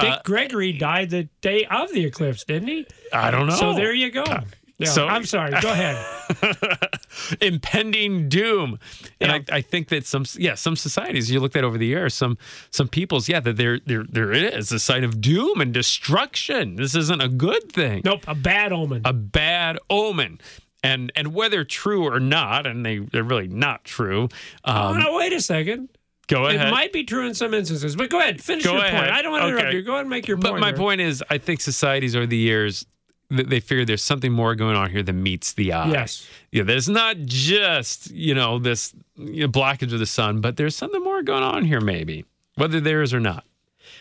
Dick 0.00 0.22
Gregory 0.24 0.72
died 0.72 1.10
the 1.10 1.24
day 1.40 1.66
of 1.70 1.92
the 1.92 2.04
eclipse, 2.04 2.44
didn't 2.44 2.68
he? 2.68 2.86
I 3.12 3.30
don't 3.30 3.46
know. 3.46 3.54
So 3.56 3.74
there 3.74 3.92
you 3.92 4.10
go. 4.10 4.24
Yeah, 4.26 4.40
Oh. 4.82 4.84
so- 4.86 5.06
I'm 5.06 5.24
sorry. 5.26 5.52
Go 5.60 5.70
ahead. 5.70 6.04
impending 7.40 8.28
doom. 8.28 8.78
And 9.20 9.30
Yeah. 9.30 9.54
I, 9.54 9.58
I 9.58 9.60
think 9.60 9.88
that 9.88 10.06
some 10.06 10.24
yeah 10.36 10.54
some 10.54 10.76
societies 10.76 11.30
you 11.30 11.40
looked 11.40 11.56
at 11.56 11.64
over 11.64 11.78
the 11.78 11.86
years 11.86 12.14
some 12.14 12.38
some 12.70 12.88
people's 12.88 13.28
yeah 13.28 13.40
that 13.40 13.56
there 13.56 13.78
there 13.86 14.04
there 14.08 14.32
it 14.32 14.54
is 14.54 14.72
a 14.72 14.78
sign 14.78 15.04
of 15.04 15.20
doom 15.20 15.60
and 15.60 15.72
destruction. 15.72 16.76
This 16.76 16.94
isn't 16.94 17.20
a 17.20 17.28
good 17.28 17.70
thing. 17.72 18.02
Nope, 18.04 18.24
a 18.26 18.34
bad 18.34 18.72
omen. 18.72 19.02
A 19.04 19.12
bad 19.12 19.78
omen. 19.90 20.40
And 20.82 21.12
and 21.14 21.32
whether 21.32 21.62
true 21.64 22.06
or 22.08 22.18
not, 22.18 22.66
and 22.66 22.84
they 22.84 22.98
they're 22.98 23.22
really 23.22 23.46
not 23.48 23.84
true. 23.84 24.28
oh, 24.64 24.88
Um, 24.88 24.98
no, 24.98 25.16
wait 25.16 25.32
a 25.32 25.40
second. 25.40 25.90
Go 26.32 26.46
It 26.46 26.70
might 26.70 26.92
be 26.92 27.04
true 27.04 27.26
in 27.26 27.34
some 27.34 27.54
instances, 27.54 27.94
but 27.96 28.10
go 28.10 28.18
ahead. 28.18 28.42
Finish 28.42 28.64
Go 28.64 28.72
your 28.74 28.84
ahead. 28.84 28.98
point. 29.00 29.10
I 29.12 29.22
don't 29.22 29.32
want 29.32 29.42
to 29.42 29.48
interrupt 29.48 29.72
you. 29.74 29.82
Go 29.82 29.92
ahead 29.92 30.02
and 30.02 30.10
make 30.10 30.26
your 30.28 30.36
But 30.36 30.50
point. 30.50 30.54
But 30.56 30.60
my 30.66 30.70
there. 30.72 30.78
point 30.78 31.00
is, 31.00 31.22
I 31.30 31.38
think 31.38 31.60
societies 31.60 32.16
over 32.16 32.26
the 32.26 32.36
years 32.36 32.84
th- 33.30 33.48
they 33.48 33.60
figure 33.60 33.84
there's 33.84 34.02
something 34.02 34.32
more 34.32 34.54
going 34.54 34.76
on 34.76 34.90
here 34.90 35.02
than 35.02 35.22
meets 35.22 35.52
the 35.54 35.72
eye. 35.72 35.90
Yes. 35.90 36.26
Yeah, 36.50 36.62
there's 36.64 36.88
not 36.88 37.16
just 37.18 38.10
you 38.10 38.34
know 38.34 38.58
this 38.58 38.94
you 39.16 39.42
know, 39.42 39.48
blockage 39.48 39.92
of 39.92 39.98
the 39.98 40.06
sun, 40.06 40.40
but 40.40 40.56
there's 40.56 40.74
something 40.76 41.02
more 41.02 41.22
going 41.22 41.42
on 41.42 41.64
here, 41.64 41.80
maybe 41.80 42.24
whether 42.56 42.80
there 42.80 43.02
is 43.02 43.12
or 43.14 43.20
not. 43.20 43.44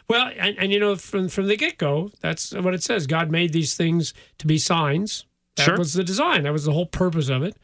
Well, 0.07 0.31
and, 0.37 0.57
and 0.57 0.71
you 0.71 0.79
know, 0.79 0.95
from 0.95 1.29
from 1.29 1.47
the 1.47 1.55
get 1.57 1.77
go, 1.77 2.11
that's 2.21 2.53
what 2.53 2.73
it 2.73 2.83
says. 2.83 3.07
God 3.07 3.31
made 3.31 3.53
these 3.53 3.75
things 3.75 4.13
to 4.39 4.47
be 4.47 4.57
signs. 4.57 5.25
That 5.57 5.65
Sure. 5.65 5.77
was 5.77 5.93
the 5.93 6.03
design. 6.03 6.43
That 6.43 6.53
was 6.53 6.63
the 6.65 6.71
whole 6.71 6.85
purpose 6.85 7.29
of 7.29 7.43
it. 7.43 7.57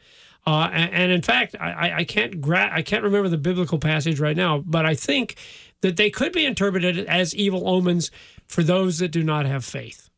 Uh, 0.46 0.70
and, 0.72 0.92
and 0.94 1.12
in 1.12 1.22
fact, 1.22 1.54
I, 1.60 1.92
I- 1.98 2.04
can't 2.04 2.40
gra- 2.40 2.70
I 2.72 2.82
can't 2.82 3.02
remember 3.04 3.28
the 3.28 3.36
biblical 3.38 3.78
passage 3.78 4.18
right 4.18 4.36
now, 4.36 4.62
but 4.64 4.86
I 4.86 4.94
think 4.94 5.36
that 5.82 5.96
they 5.96 6.10
could 6.10 6.32
be 6.32 6.46
interpreted 6.46 6.98
as 7.06 7.34
evil 7.34 7.68
omens 7.68 8.10
for 8.46 8.62
those 8.62 8.98
that 8.98 9.08
do 9.08 9.22
not 9.22 9.46
have 9.46 9.64
faith. 9.64 10.08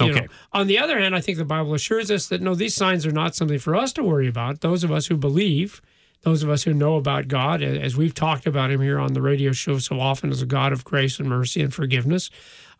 You 0.00 0.10
Okay. 0.10 0.20
know. 0.22 0.26
On 0.52 0.66
the 0.66 0.78
other 0.78 0.98
hand, 0.98 1.14
I 1.14 1.20
think 1.20 1.38
the 1.38 1.44
Bible 1.44 1.74
assures 1.74 2.10
us 2.10 2.26
that 2.28 2.40
no, 2.40 2.54
these 2.54 2.74
signs 2.74 3.06
are 3.06 3.12
not 3.12 3.34
something 3.36 3.58
for 3.58 3.76
us 3.76 3.92
to 3.94 4.02
worry 4.02 4.26
about. 4.28 4.60
Those 4.60 4.82
of 4.82 4.90
us 4.90 5.06
who 5.06 5.16
believe, 5.16 5.80
those 6.22 6.42
of 6.42 6.50
us 6.50 6.64
who 6.64 6.74
know 6.74 6.96
about 6.96 7.28
God, 7.28 7.62
as 7.62 7.96
we've 7.96 8.14
talked 8.14 8.46
about 8.46 8.70
Him 8.70 8.80
here 8.80 8.98
on 8.98 9.12
the 9.12 9.22
radio 9.22 9.52
show 9.52 9.78
so 9.78 10.00
often 10.00 10.30
as 10.30 10.42
a 10.42 10.46
God 10.46 10.72
of 10.72 10.84
grace 10.84 11.18
and 11.20 11.28
mercy 11.28 11.60
and 11.62 11.72
forgiveness, 11.72 12.28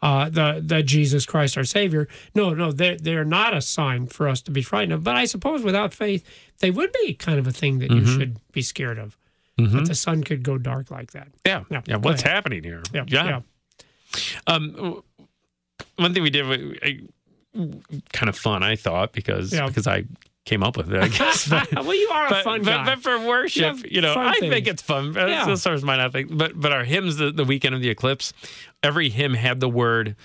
uh, 0.03 0.29
the 0.31 0.63
the 0.65 0.83
Jesus 0.83 1.27
Christ 1.27 1.57
our 1.59 1.65
Savior. 1.65 2.09
No, 2.35 2.55
no, 2.55 2.73
they 2.73 2.97
they're 2.97 3.25
not 3.25 3.55
a 3.55 3.61
sign 3.61 4.07
for 4.07 4.29
us 4.29 4.41
to 4.43 4.51
be 4.51 4.63
frightened 4.63 4.93
of. 4.93 5.05
But 5.05 5.17
I 5.17 5.25
suppose 5.27 5.63
without 5.63 5.93
faith, 5.93 6.25
they 6.61 6.71
would 6.71 6.93
be 7.05 7.15
kind 7.15 7.39
of 7.39 7.47
a 7.47 7.53
thing 7.53 7.79
that 7.81 7.91
you 7.91 8.07
should 8.07 8.39
be 8.53 8.63
scared 8.63 8.99
of. 8.99 9.17
That 9.57 9.85
the 9.89 9.95
sun 9.95 10.25
could 10.25 10.43
go 10.43 10.57
dark 10.57 10.91
like 10.91 11.11
that. 11.13 11.29
Yeah, 11.45 11.65
Yeah, 11.71 11.83
yeah. 11.87 11.97
What's 11.97 12.23
ahead. 12.23 12.33
happening 12.35 12.63
here? 12.65 12.83
Yeah, 12.95 13.05
yeah. 13.07 13.41
Um, 14.47 15.03
one 15.97 16.15
thing 16.15 16.23
we 16.23 16.31
did, 16.31 16.47
I, 16.83 17.01
kind 18.15 18.29
of 18.31 18.37
fun, 18.39 18.63
I 18.63 18.77
thought, 18.77 19.13
because 19.13 19.53
Yeah. 19.53 19.67
because 19.67 19.87
I 19.87 20.05
came 20.47 20.63
up 20.63 20.77
with 20.77 20.93
it, 20.93 21.03
I 21.03 21.09
guess. 21.19 21.49
But, 21.49 21.73
well, 21.73 21.95
you 21.95 22.09
are 22.13 22.27
a 22.27 22.31
but, 22.31 22.45
fun 22.45 22.63
but, 22.63 22.71
guy. 22.71 22.85
but 22.95 23.03
for 23.03 23.19
worship, 23.27 23.63
have 23.65 23.87
you 23.87 24.01
know, 24.01 24.15
I 24.17 24.35
things. 24.39 24.53
think 24.53 24.67
it's 24.67 24.83
fun. 24.83 25.13
Yeah. 25.15 25.47
This 25.47 25.63
source 25.63 25.83
might 25.83 25.97
not 25.97 26.13
think, 26.13 26.37
but 26.37 26.59
but 26.59 26.73
our 26.73 26.85
hymns 26.85 27.17
the, 27.17 27.31
the 27.31 27.45
weekend 27.45 27.75
of 27.75 27.81
the 27.83 27.89
eclipse, 27.91 28.33
every 28.83 29.09
hymn 29.11 29.35
had 29.35 29.61
the 29.61 29.69
word 29.69 30.17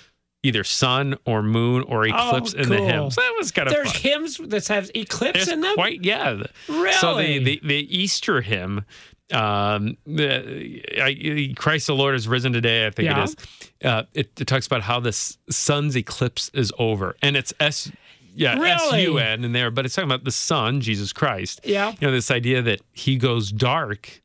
either 0.43 0.63
sun 0.63 1.15
or 1.25 1.41
moon 1.41 1.81
or 1.87 2.05
eclipse 2.05 2.53
in 2.53 2.69
the 2.69 2.75
Oh, 2.75 2.77
cool. 2.77 2.87
hymn. 2.87 3.11
So 3.11 3.21
that 3.21 3.33
was 3.37 3.51
kind 3.51 3.67
of 3.67 3.73
There's 3.73 3.91
fun. 3.91 4.01
hymns 4.01 4.37
that 4.37 4.67
have 4.67 4.91
eclipse 4.95 5.41
It's 5.41 5.51
in 5.51 5.61
them. 5.61 5.73
quite 5.73 6.03
yeah. 6.05 6.43
Really? 6.69 6.91
So 6.93 7.15
the 7.17 7.43
the, 7.43 7.61
the 7.63 7.97
Easter 7.97 8.41
hymn, 8.41 8.85
um, 9.33 9.97
the 10.05 10.83
I, 11.01 11.53
Christ 11.57 11.87
the 11.87 11.95
Lord 11.95 12.13
is 12.15 12.27
risen 12.27 12.53
today. 12.53 12.85
I 12.85 12.91
think 12.91 13.07
Yeah. 13.09 13.21
it 13.21 13.29
is. 13.29 13.35
Uh, 13.83 14.03
it, 14.13 14.39
it 14.39 14.45
talks 14.47 14.67
about 14.67 14.81
how 14.83 14.99
the 14.99 15.11
sun's 15.49 15.97
eclipse 15.97 16.49
is 16.53 16.71
over, 16.77 17.15
and 17.23 17.35
it's 17.35 17.53
s 17.59 17.91
yeah 18.35 18.59
s 18.59 18.93
u 18.93 19.17
n 19.17 19.43
in 19.43 19.51
there, 19.53 19.71
but 19.71 19.85
it's 19.85 19.95
talking 19.95 20.09
about 20.09 20.23
the 20.25 20.31
sun, 20.31 20.81
Jesus 20.81 21.11
Christ. 21.13 21.61
Yeah. 21.63 21.91
You 21.99 22.07
know 22.07 22.11
this 22.11 22.29
idea 22.31 22.61
that 22.61 22.81
he 22.91 23.17
goes 23.17 23.51
dark, 23.51 24.21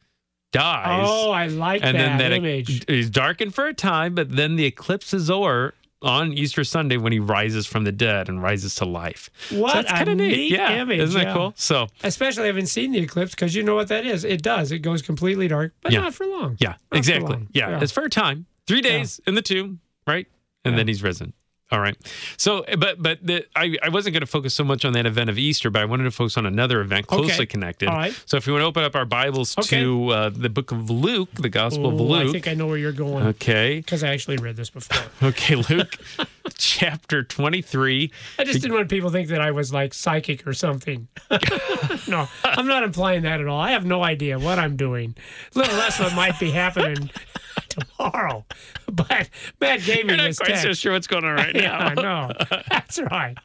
dies. 0.52 1.06
Oh, 1.08 1.30
I 1.30 1.46
like 1.46 1.82
and 1.82 1.96
that 1.96 2.18
then 2.18 2.18
that 2.18 2.32
image. 2.32 2.84
he's 2.88 3.10
darkened 3.10 3.54
for 3.54 3.66
a 3.66 3.74
time, 3.74 4.14
but 4.14 4.34
then 4.34 4.56
the 4.56 4.64
eclipse 4.66 5.14
is 5.14 5.30
over 5.30 5.74
on 6.02 6.32
Easter 6.32 6.64
Sunday 6.64 6.96
when 6.96 7.12
he 7.12 7.18
rises 7.18 7.66
from 7.66 7.84
the 7.84 7.92
dead 7.92 8.28
and 8.30 8.42
rises 8.42 8.74
to 8.76 8.86
life. 8.86 9.28
What 9.50 9.72
so 9.72 9.76
that's 9.82 9.92
kind 9.92 10.08
of 10.08 10.16
neat. 10.16 10.30
neat 10.34 10.52
Yeah, 10.52 10.80
image, 10.80 10.98
isn't 11.00 11.14
that 11.20 11.26
yeah. 11.28 11.34
cool? 11.34 11.52
So 11.56 11.88
Especially 12.02 12.46
having 12.46 12.64
seen 12.66 12.92
the 12.92 12.98
eclipse, 13.00 13.32
because 13.32 13.54
you 13.54 13.62
know 13.62 13.74
what 13.74 13.88
that 13.88 14.06
is. 14.06 14.24
It 14.24 14.40
does. 14.42 14.72
It 14.72 14.78
goes 14.78 15.02
completely 15.02 15.46
dark, 15.46 15.74
but 15.82 15.92
Yeah. 15.92 16.00
not 16.00 16.14
for 16.14 16.26
long. 16.26 16.56
Yeah, 16.58 16.76
Not 16.90 16.98
exactly. 16.98 17.28
long. 17.34 17.48
Yeah. 17.52 17.80
it's 17.82 17.92
for 17.92 18.04
a 18.04 18.08
time. 18.08 18.46
Three 18.66 18.80
days 18.80 19.20
in 19.26 19.34
the 19.34 19.42
tomb, 19.42 19.80
right? 20.06 20.26
And 20.64 20.78
then 20.78 20.88
he's 20.88 21.02
risen. 21.02 21.34
All 21.72 21.78
right. 21.80 21.96
So, 22.36 22.64
but 22.78 23.00
but 23.02 23.24
the, 23.24 23.46
I 23.54 23.76
I 23.82 23.88
wasn't 23.90 24.14
going 24.14 24.20
to 24.22 24.26
focus 24.26 24.54
so 24.54 24.64
much 24.64 24.84
on 24.84 24.92
that 24.94 25.06
event 25.06 25.30
of 25.30 25.38
Easter, 25.38 25.70
but 25.70 25.82
I 25.82 25.84
wanted 25.84 26.04
to 26.04 26.10
focus 26.10 26.36
on 26.36 26.46
another 26.46 26.80
event 26.80 27.06
closely 27.06 27.32
Okay. 27.34 27.46
connected. 27.46 27.88
All 27.88 27.94
right. 27.96 28.12
So, 28.26 28.36
if 28.36 28.46
we 28.46 28.52
want 28.52 28.62
to 28.62 28.66
open 28.66 28.82
up 28.84 28.96
our 28.96 29.04
Bibles 29.04 29.56
Okay. 29.58 29.80
to 29.80 30.08
uh, 30.08 30.30
the 30.30 30.48
book 30.50 30.72
of 30.72 30.90
Luke, 30.90 31.28
the 31.34 31.48
Gospel 31.48 31.86
of 31.90 32.00
Luke. 32.00 32.28
I 32.28 32.32
think 32.32 32.48
I 32.48 32.54
know 32.54 32.66
where 32.66 32.76
you're 32.78 32.92
going 32.92 33.24
okay. 33.28 33.76
because 33.84 34.02
I 34.02 34.08
actually 34.08 34.38
read 34.38 34.56
this 34.56 34.70
before. 34.70 35.02
Okay, 35.30 35.54
Luke, 35.56 35.96
chapter 36.58 37.22
twenty-three. 37.22 38.10
I 38.38 38.44
just 38.44 38.60
didn't 38.60 38.74
want 38.74 38.88
people 38.88 39.10
to 39.10 39.12
think 39.12 39.28
that 39.28 39.40
I 39.40 39.50
was 39.50 39.72
like 39.72 39.94
psychic 39.94 40.46
or 40.46 40.52
something. 40.52 41.08
no, 42.08 42.28
I'm 42.44 42.66
not 42.66 42.82
implying 42.82 43.22
that 43.22 43.40
at 43.40 43.46
all. 43.46 43.60
I 43.60 43.72
have 43.72 43.84
no 43.84 44.02
idea 44.02 44.38
what 44.38 44.58
I'm 44.58 44.76
doing, 44.76 45.14
little 45.54 45.74
less 45.76 45.98
what 45.98 46.14
might 46.14 46.38
be 46.38 46.50
happening 46.50 47.10
tomorrow. 47.68 48.44
But 48.90 49.28
Matt 49.60 49.82
gave 49.84 50.04
me 50.06 50.10
You're 50.12 50.16
not 50.16 50.26
this 50.28 50.38
quite 50.38 50.48
text. 50.48 50.62
so 50.62 50.72
sure 50.72 50.92
what's 50.92 51.06
going 51.06 51.24
on 51.24 51.34
right 51.36 51.54
Yeah, 51.54 51.76
I 51.76 51.94
know. 51.94 52.32
That's 52.68 52.98
right. 53.00 53.36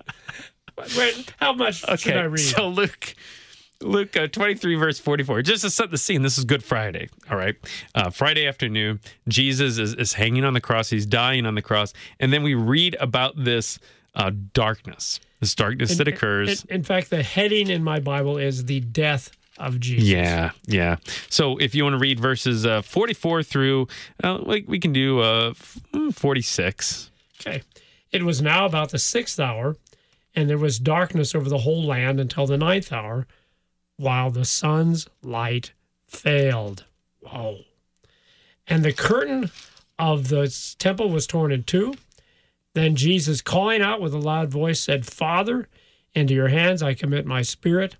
How 1.39 1.53
much 1.53 1.83
should 1.99 2.17
I 2.17 2.23
read? 2.23 2.39
so 2.39 2.67
Luke, 2.67 3.15
Luke 3.85 4.15
uh, 4.17 4.27
23, 4.27 4.75
verse 4.75 4.99
44. 4.99 5.41
Just 5.43 5.63
to 5.63 5.69
set 5.69 5.91
the 5.91 5.97
scene, 5.97 6.21
this 6.21 6.37
is 6.37 6.43
Good 6.43 6.63
Friday. 6.63 7.09
All 7.29 7.37
right. 7.37 7.55
Uh, 7.93 8.09
Friday 8.09 8.47
afternoon, 8.47 8.99
Jesus 9.27 9.77
is, 9.77 9.93
is 9.93 10.13
hanging 10.13 10.43
on 10.43 10.53
the 10.53 10.61
cross. 10.61 10.89
He's 10.89 11.05
dying 11.05 11.45
on 11.45 11.55
the 11.55 11.61
cross. 11.61 11.93
And 12.19 12.33
then 12.33 12.43
we 12.43 12.53
read 12.55 12.95
about 12.99 13.33
this 13.43 13.79
uh, 14.15 14.31
darkness, 14.53 15.19
this 15.39 15.55
darkness 15.55 15.97
that 15.97 16.07
occurs. 16.07 16.63
In, 16.65 16.77
in 16.77 16.83
fact, 16.83 17.09
the 17.09 17.23
heading 17.23 17.69
in 17.69 17.83
my 17.83 17.99
Bible 17.99 18.37
is 18.37 18.65
the 18.65 18.79
death 18.79 19.31
of 19.57 19.79
Jesus. 19.79 20.09
yeah, 20.09 20.51
yeah. 20.65 20.97
So 21.29 21.57
if 21.57 21.75
you 21.75 21.83
want 21.83 21.93
to 21.93 21.99
read 21.99 22.19
verses 22.19 22.65
uh, 22.65 22.81
44 22.81 23.43
through, 23.43 23.87
uh, 24.23 24.39
we, 24.45 24.65
we 24.67 24.79
can 24.79 24.91
do 24.91 25.21
uh, 25.21 25.53
46. 26.11 27.11
Okay. 27.39 27.61
It 28.11 28.23
was 28.23 28.41
now 28.41 28.65
about 28.65 28.89
the 28.89 28.99
sixth 28.99 29.39
hour, 29.39 29.75
and 30.35 30.49
there 30.49 30.57
was 30.57 30.79
darkness 30.79 31.35
over 31.35 31.49
the 31.49 31.59
whole 31.59 31.83
land 31.83 32.19
until 32.19 32.45
the 32.47 32.57
ninth 32.57 32.91
hour, 32.91 33.27
while 33.97 34.31
the 34.31 34.45
sun's 34.45 35.07
light 35.21 35.71
failed. 36.07 36.85
Whoa. 37.21 37.59
And 38.67 38.83
the 38.83 38.93
curtain 38.93 39.51
of 39.97 40.29
the 40.29 40.75
temple 40.79 41.09
was 41.09 41.27
torn 41.27 41.51
in 41.51 41.63
two. 41.63 41.93
Then 42.73 42.95
Jesus, 42.95 43.41
calling 43.41 43.81
out 43.81 44.01
with 44.01 44.13
a 44.13 44.19
loud 44.19 44.49
voice, 44.49 44.81
said, 44.81 45.05
Father, 45.05 45.67
into 46.13 46.33
your 46.33 46.49
hands 46.49 46.83
I 46.83 46.93
commit 46.93 47.25
my 47.25 47.41
spirit. 47.41 47.95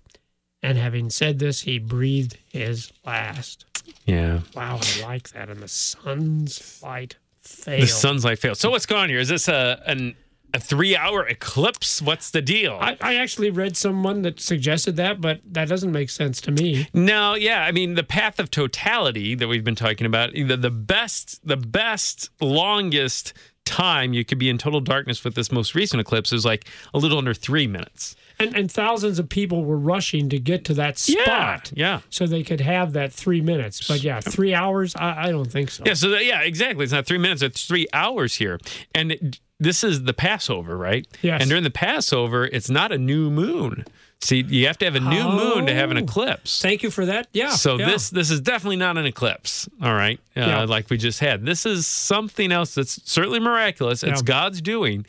And 0.62 0.76
having 0.76 1.10
said 1.10 1.38
this, 1.38 1.62
he 1.62 1.78
breathed 1.78 2.38
his 2.48 2.92
last. 3.04 3.64
Yeah. 4.04 4.40
Wow, 4.54 4.80
I 4.82 5.02
like 5.02 5.30
that. 5.30 5.48
And 5.48 5.60
the 5.60 5.68
sun's 5.68 6.82
light 6.82 7.16
failed. 7.40 7.82
The 7.82 7.86
sun's 7.86 8.24
light 8.24 8.38
failed. 8.38 8.58
So 8.58 8.70
what's 8.70 8.86
going 8.86 9.02
on 9.04 9.08
here? 9.08 9.20
Is 9.20 9.28
this 9.28 9.48
a 9.48 9.82
an 9.86 10.16
a 10.54 10.60
three 10.60 10.96
hour 10.96 11.26
eclipse? 11.26 12.00
What's 12.00 12.30
the 12.30 12.42
deal? 12.42 12.78
I, 12.80 12.96
I 13.00 13.14
actually 13.16 13.50
read 13.50 13.76
someone 13.76 14.22
that 14.22 14.40
suggested 14.40 14.96
that, 14.96 15.20
but 15.20 15.40
that 15.52 15.68
doesn't 15.68 15.92
make 15.92 16.10
sense 16.10 16.40
to 16.42 16.52
me. 16.52 16.88
no, 16.94 17.34
yeah. 17.34 17.62
I 17.62 17.72
mean, 17.72 17.94
the 17.94 18.04
path 18.04 18.38
of 18.38 18.50
totality 18.50 19.34
that 19.34 19.48
we've 19.48 19.64
been 19.64 19.74
talking 19.74 20.06
about, 20.06 20.32
the, 20.32 20.56
the 20.56 20.70
best, 20.70 21.46
the 21.46 21.56
best, 21.56 22.30
longest 22.40 23.32
time 23.64 24.12
you 24.12 24.24
could 24.24 24.38
be 24.38 24.48
in 24.48 24.58
total 24.58 24.80
darkness 24.80 25.24
with 25.24 25.34
this 25.34 25.50
most 25.50 25.74
recent 25.74 26.00
eclipse 26.00 26.32
is 26.32 26.44
like 26.44 26.66
a 26.94 26.98
little 26.98 27.18
under 27.18 27.34
three 27.34 27.66
minutes. 27.66 28.14
And 28.38 28.54
and 28.54 28.70
thousands 28.70 29.18
of 29.18 29.28
people 29.28 29.64
were 29.64 29.78
rushing 29.78 30.28
to 30.28 30.38
get 30.38 30.64
to 30.66 30.74
that 30.74 30.98
spot 30.98 31.72
Yeah. 31.74 32.00
so 32.10 32.26
they 32.26 32.42
could 32.44 32.60
have 32.60 32.92
that 32.92 33.12
three 33.12 33.40
minutes. 33.40 33.88
But 33.88 34.02
yeah, 34.04 34.20
three 34.20 34.54
hours, 34.54 34.94
I, 34.94 35.28
I 35.28 35.30
don't 35.30 35.50
think 35.50 35.70
so. 35.70 35.82
Yeah. 35.86 35.94
So, 35.94 36.10
that, 36.10 36.24
yeah, 36.24 36.42
exactly. 36.42 36.84
It's 36.84 36.92
not 36.92 37.06
three 37.06 37.18
minutes, 37.18 37.42
it's 37.42 37.66
three 37.66 37.86
hours 37.92 38.34
here. 38.36 38.60
And 38.94 39.38
this 39.58 39.82
is 39.84 40.04
the 40.04 40.12
Passover, 40.14 40.76
right? 40.76 41.06
Yes. 41.22 41.40
And 41.40 41.48
during 41.48 41.64
the 41.64 41.70
Passover, 41.70 42.44
it's 42.46 42.68
not 42.70 42.92
a 42.92 42.98
new 42.98 43.30
moon. 43.30 43.84
See, 44.22 44.42
you 44.48 44.66
have 44.66 44.78
to 44.78 44.86
have 44.86 44.94
a 44.94 45.00
new 45.00 45.24
moon 45.24 45.66
to 45.66 45.74
have 45.74 45.90
an 45.90 45.98
Oh. 45.98 46.00
eclipse. 46.00 46.60
Thank 46.62 46.82
you 46.82 46.90
for 46.90 47.04
that. 47.04 47.28
Yeah. 47.34 47.50
So 47.50 47.78
yeah. 47.78 47.86
this 47.90 48.08
this 48.08 48.30
is 48.30 48.40
definitely 48.40 48.76
not 48.76 48.96
an 48.96 49.04
eclipse, 49.04 49.68
all 49.82 49.92
right? 49.94 50.18
Uh, 50.36 50.40
Yeah. 50.40 50.64
Like 50.64 50.88
we 50.88 50.96
just 50.96 51.20
had. 51.20 51.44
This 51.44 51.66
is 51.66 51.86
something 51.86 52.50
else 52.50 52.74
that's 52.74 52.98
certainly 53.10 53.40
miraculous. 53.40 54.02
It's 54.02 54.20
Yeah. 54.22 54.24
God's 54.24 54.62
doing. 54.62 55.04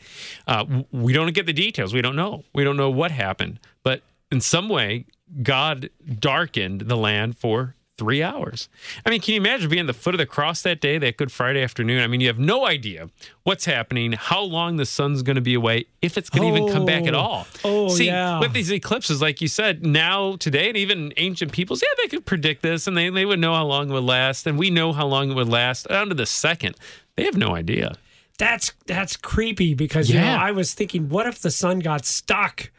Uh, 0.46 0.66
we 0.92 1.14
don't 1.14 1.34
get 1.34 1.46
the 1.46 1.54
details. 1.54 1.94
We 1.94 2.02
don't 2.02 2.18
know. 2.18 2.44
We 2.54 2.66
don't 2.66 2.76
know 2.78 2.90
what 2.90 3.12
happened. 3.12 3.60
But 3.84 4.02
in 4.30 4.42
some 4.42 4.68
way, 4.68 5.06
God 5.42 5.90
darkened 6.20 6.82
the 6.82 6.98
land 6.98 7.38
for 7.38 7.76
three 7.98 8.22
hours. 8.22 8.70
I 9.06 9.10
mean, 9.10 9.20
can 9.22 9.34
you 9.34 9.40
imagine 9.40 9.70
being 9.70 9.82
at 9.82 9.88
the 9.88 9.94
foot 9.94 10.14
of 10.14 10.20
the 10.20 10.26
cross 10.26 10.62
that 10.62 10.80
day, 10.80 10.98
that 11.00 11.18
Good 11.18 11.32
Friday 11.32 11.64
afternoon? 11.64 12.02
I 12.04 12.08
mean, 12.08 12.22
you 12.22 12.28
have 12.28 12.40
no 12.40 12.66
idea 12.66 13.10
what's 13.44 13.66
happening, 13.66 14.12
how 14.14 14.42
long 14.42 14.78
the 14.78 14.86
sun's 14.86 15.24
going 15.24 15.36
to 15.36 15.42
be 15.42 15.54
away, 15.56 15.86
if 16.02 16.18
it's 16.18 16.30
going 16.30 16.44
to 16.54 16.58
even 16.60 16.72
come 16.72 16.86
back 16.86 17.08
at 17.08 17.16
Oh. 17.16 17.20
all. 17.20 17.48
Oh, 17.64 17.90
See, 17.90 18.06
yeah. 18.06 18.40
with 18.40 18.54
these 18.54 18.72
eclipses, 18.72 19.22
like 19.22 19.42
you 19.42 19.48
said, 19.48 19.86
now, 19.86 20.36
today, 20.36 20.68
and 20.70 20.78
even 20.78 21.12
ancient 21.18 21.52
peoples, 21.52 21.82
yeah, 21.82 21.94
they 22.04 22.08
could 22.10 22.26
predict 22.26 22.62
this 22.62 22.88
and 22.88 22.96
they, 22.96 23.10
they 23.10 23.26
would 23.26 23.40
know 23.40 23.54
how 23.54 23.66
long 23.66 23.90
it 23.90 23.94
would 23.94 24.04
last. 24.04 24.46
And 24.48 24.58
we 24.60 24.70
know 24.70 24.94
how 24.94 25.08
long 25.08 25.32
it 25.32 25.34
would 25.34 25.50
last 25.50 25.88
down 25.88 26.10
to 26.10 26.16
the 26.16 26.26
second. 26.26 26.76
They 27.16 27.24
have 27.24 27.38
no 27.38 27.56
idea. 27.56 27.96
That's 28.38 28.72
that's 28.86 29.18
creepy 29.18 29.74
because 29.74 30.10
you 30.12 30.16
Yeah. 30.20 30.36
know 30.36 30.42
I 30.44 30.52
was 30.52 30.76
thinking, 30.76 31.10
what 31.10 31.26
if 31.26 31.40
the 31.40 31.50
sun 31.50 31.80
got 31.80 32.06
stuck? 32.06 32.70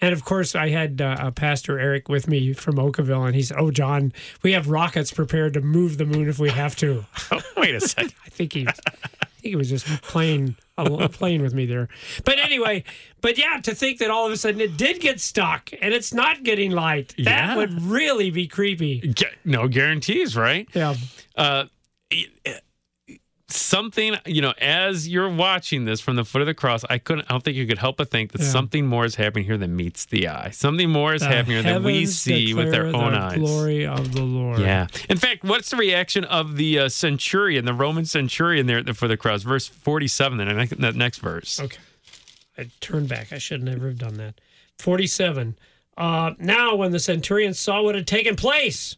And 0.00 0.12
of 0.12 0.24
course, 0.24 0.54
I 0.54 0.68
had 0.68 1.00
uh, 1.00 1.30
Pastor 1.30 1.78
Eric 1.78 2.08
with 2.08 2.28
me 2.28 2.52
from 2.52 2.78
Oakville, 2.78 3.24
and 3.24 3.34
he 3.34 3.42
said, 3.42 3.56
"Oh, 3.58 3.70
John, 3.70 4.12
we 4.42 4.52
have 4.52 4.68
rockets 4.68 5.10
prepared 5.12 5.54
to 5.54 5.60
move 5.62 5.96
the 5.98 6.04
moon 6.04 6.28
if 6.28 6.38
we 6.38 6.50
have 6.50 6.76
to." 6.76 7.04
Oh, 7.32 7.40
wait 7.56 7.74
a 7.74 7.80
second. 7.80 8.14
I 8.26 8.28
think 8.28 8.52
he, 8.52 8.66
I 8.68 8.72
think 8.72 9.26
he 9.42 9.56
was 9.56 9.68
just 9.70 9.86
playing 10.02 10.56
playing 10.76 11.40
with 11.42 11.54
me 11.54 11.64
there. 11.66 11.88
But 12.24 12.38
anyway, 12.38 12.84
but 13.22 13.38
yeah, 13.38 13.58
to 13.62 13.74
think 13.74 13.98
that 13.98 14.10
all 14.10 14.26
of 14.26 14.32
a 14.32 14.36
sudden 14.36 14.60
it 14.60 14.76
did 14.76 15.00
get 15.00 15.18
stuck 15.20 15.70
and 15.80 15.94
it's 15.94 16.12
not 16.12 16.42
getting 16.42 16.70
light, 16.72 17.14
that 17.16 17.24
Yeah. 17.24 17.56
would 17.56 17.80
really 17.82 18.30
be 18.30 18.46
creepy. 18.46 19.14
No 19.44 19.66
guarantees, 19.68 20.36
right? 20.36 20.68
Yeah, 20.74 20.94
uh, 21.36 21.64
something 23.48 24.16
you 24.26 24.42
know 24.42 24.52
as 24.60 25.06
you're 25.08 25.28
watching 25.32 25.84
this 25.84 26.00
from 26.00 26.16
the 26.16 26.24
foot 26.24 26.40
of 26.42 26.46
the 26.46 26.54
cross 26.54 26.84
i 26.90 26.98
couldn't 26.98 27.24
i 27.28 27.32
don't 27.32 27.44
think 27.44 27.56
you 27.56 27.64
could 27.66 27.78
help 27.78 27.96
but 27.96 28.10
think 28.10 28.32
that 28.32 28.40
Yeah. 28.40 28.48
something 28.50 28.86
more 28.86 29.04
is 29.04 29.14
happening 29.14 29.44
here 29.44 29.56
than 29.56 29.76
meets 29.76 30.04
the 30.06 30.26
eye 30.28 30.50
something 30.50 30.90
more 30.90 31.14
is 31.14 31.22
The 31.22 31.28
happening 31.28 31.62
than 31.62 31.84
we 31.84 32.06
see 32.06 32.54
with 32.54 32.74
our 32.74 32.86
declare 32.86 33.04
own 33.04 33.12
the 33.12 33.18
eyes 33.18 33.38
Glory 33.38 33.86
of 33.86 34.12
the 34.14 34.22
Lord. 34.22 34.58
yeah 34.58 34.88
in 35.08 35.16
fact 35.16 35.44
what's 35.44 35.70
the 35.70 35.76
reaction 35.76 36.24
of 36.24 36.56
the 36.56 36.80
uh, 36.80 36.88
centurion 36.88 37.64
the 37.66 37.72
roman 37.72 38.04
centurion 38.04 38.66
there 38.66 38.78
at 38.78 38.86
the 38.86 38.94
foot 38.94 39.06
of 39.06 39.10
the 39.10 39.16
cross 39.16 39.42
verse 39.44 39.68
47 39.68 40.38
then 40.38 40.68
that 40.80 40.96
next 40.96 41.18
verse 41.18 41.60
Okay. 41.60 41.78
I 42.58 42.70
turned 42.80 43.06
back. 43.10 43.34
I 43.34 43.38
should 43.38 43.62
never 43.62 43.88
have 43.88 43.98
done 43.98 44.14
that. 44.14 44.40
47. 44.78 45.58
Uh, 45.98 46.32
now, 46.38 46.74
when 46.74 46.90
the 46.90 46.98
centurion 46.98 47.52
saw 47.52 47.82
what 47.82 47.94
had 47.94 48.06
taken 48.06 48.34
place, 48.34 48.96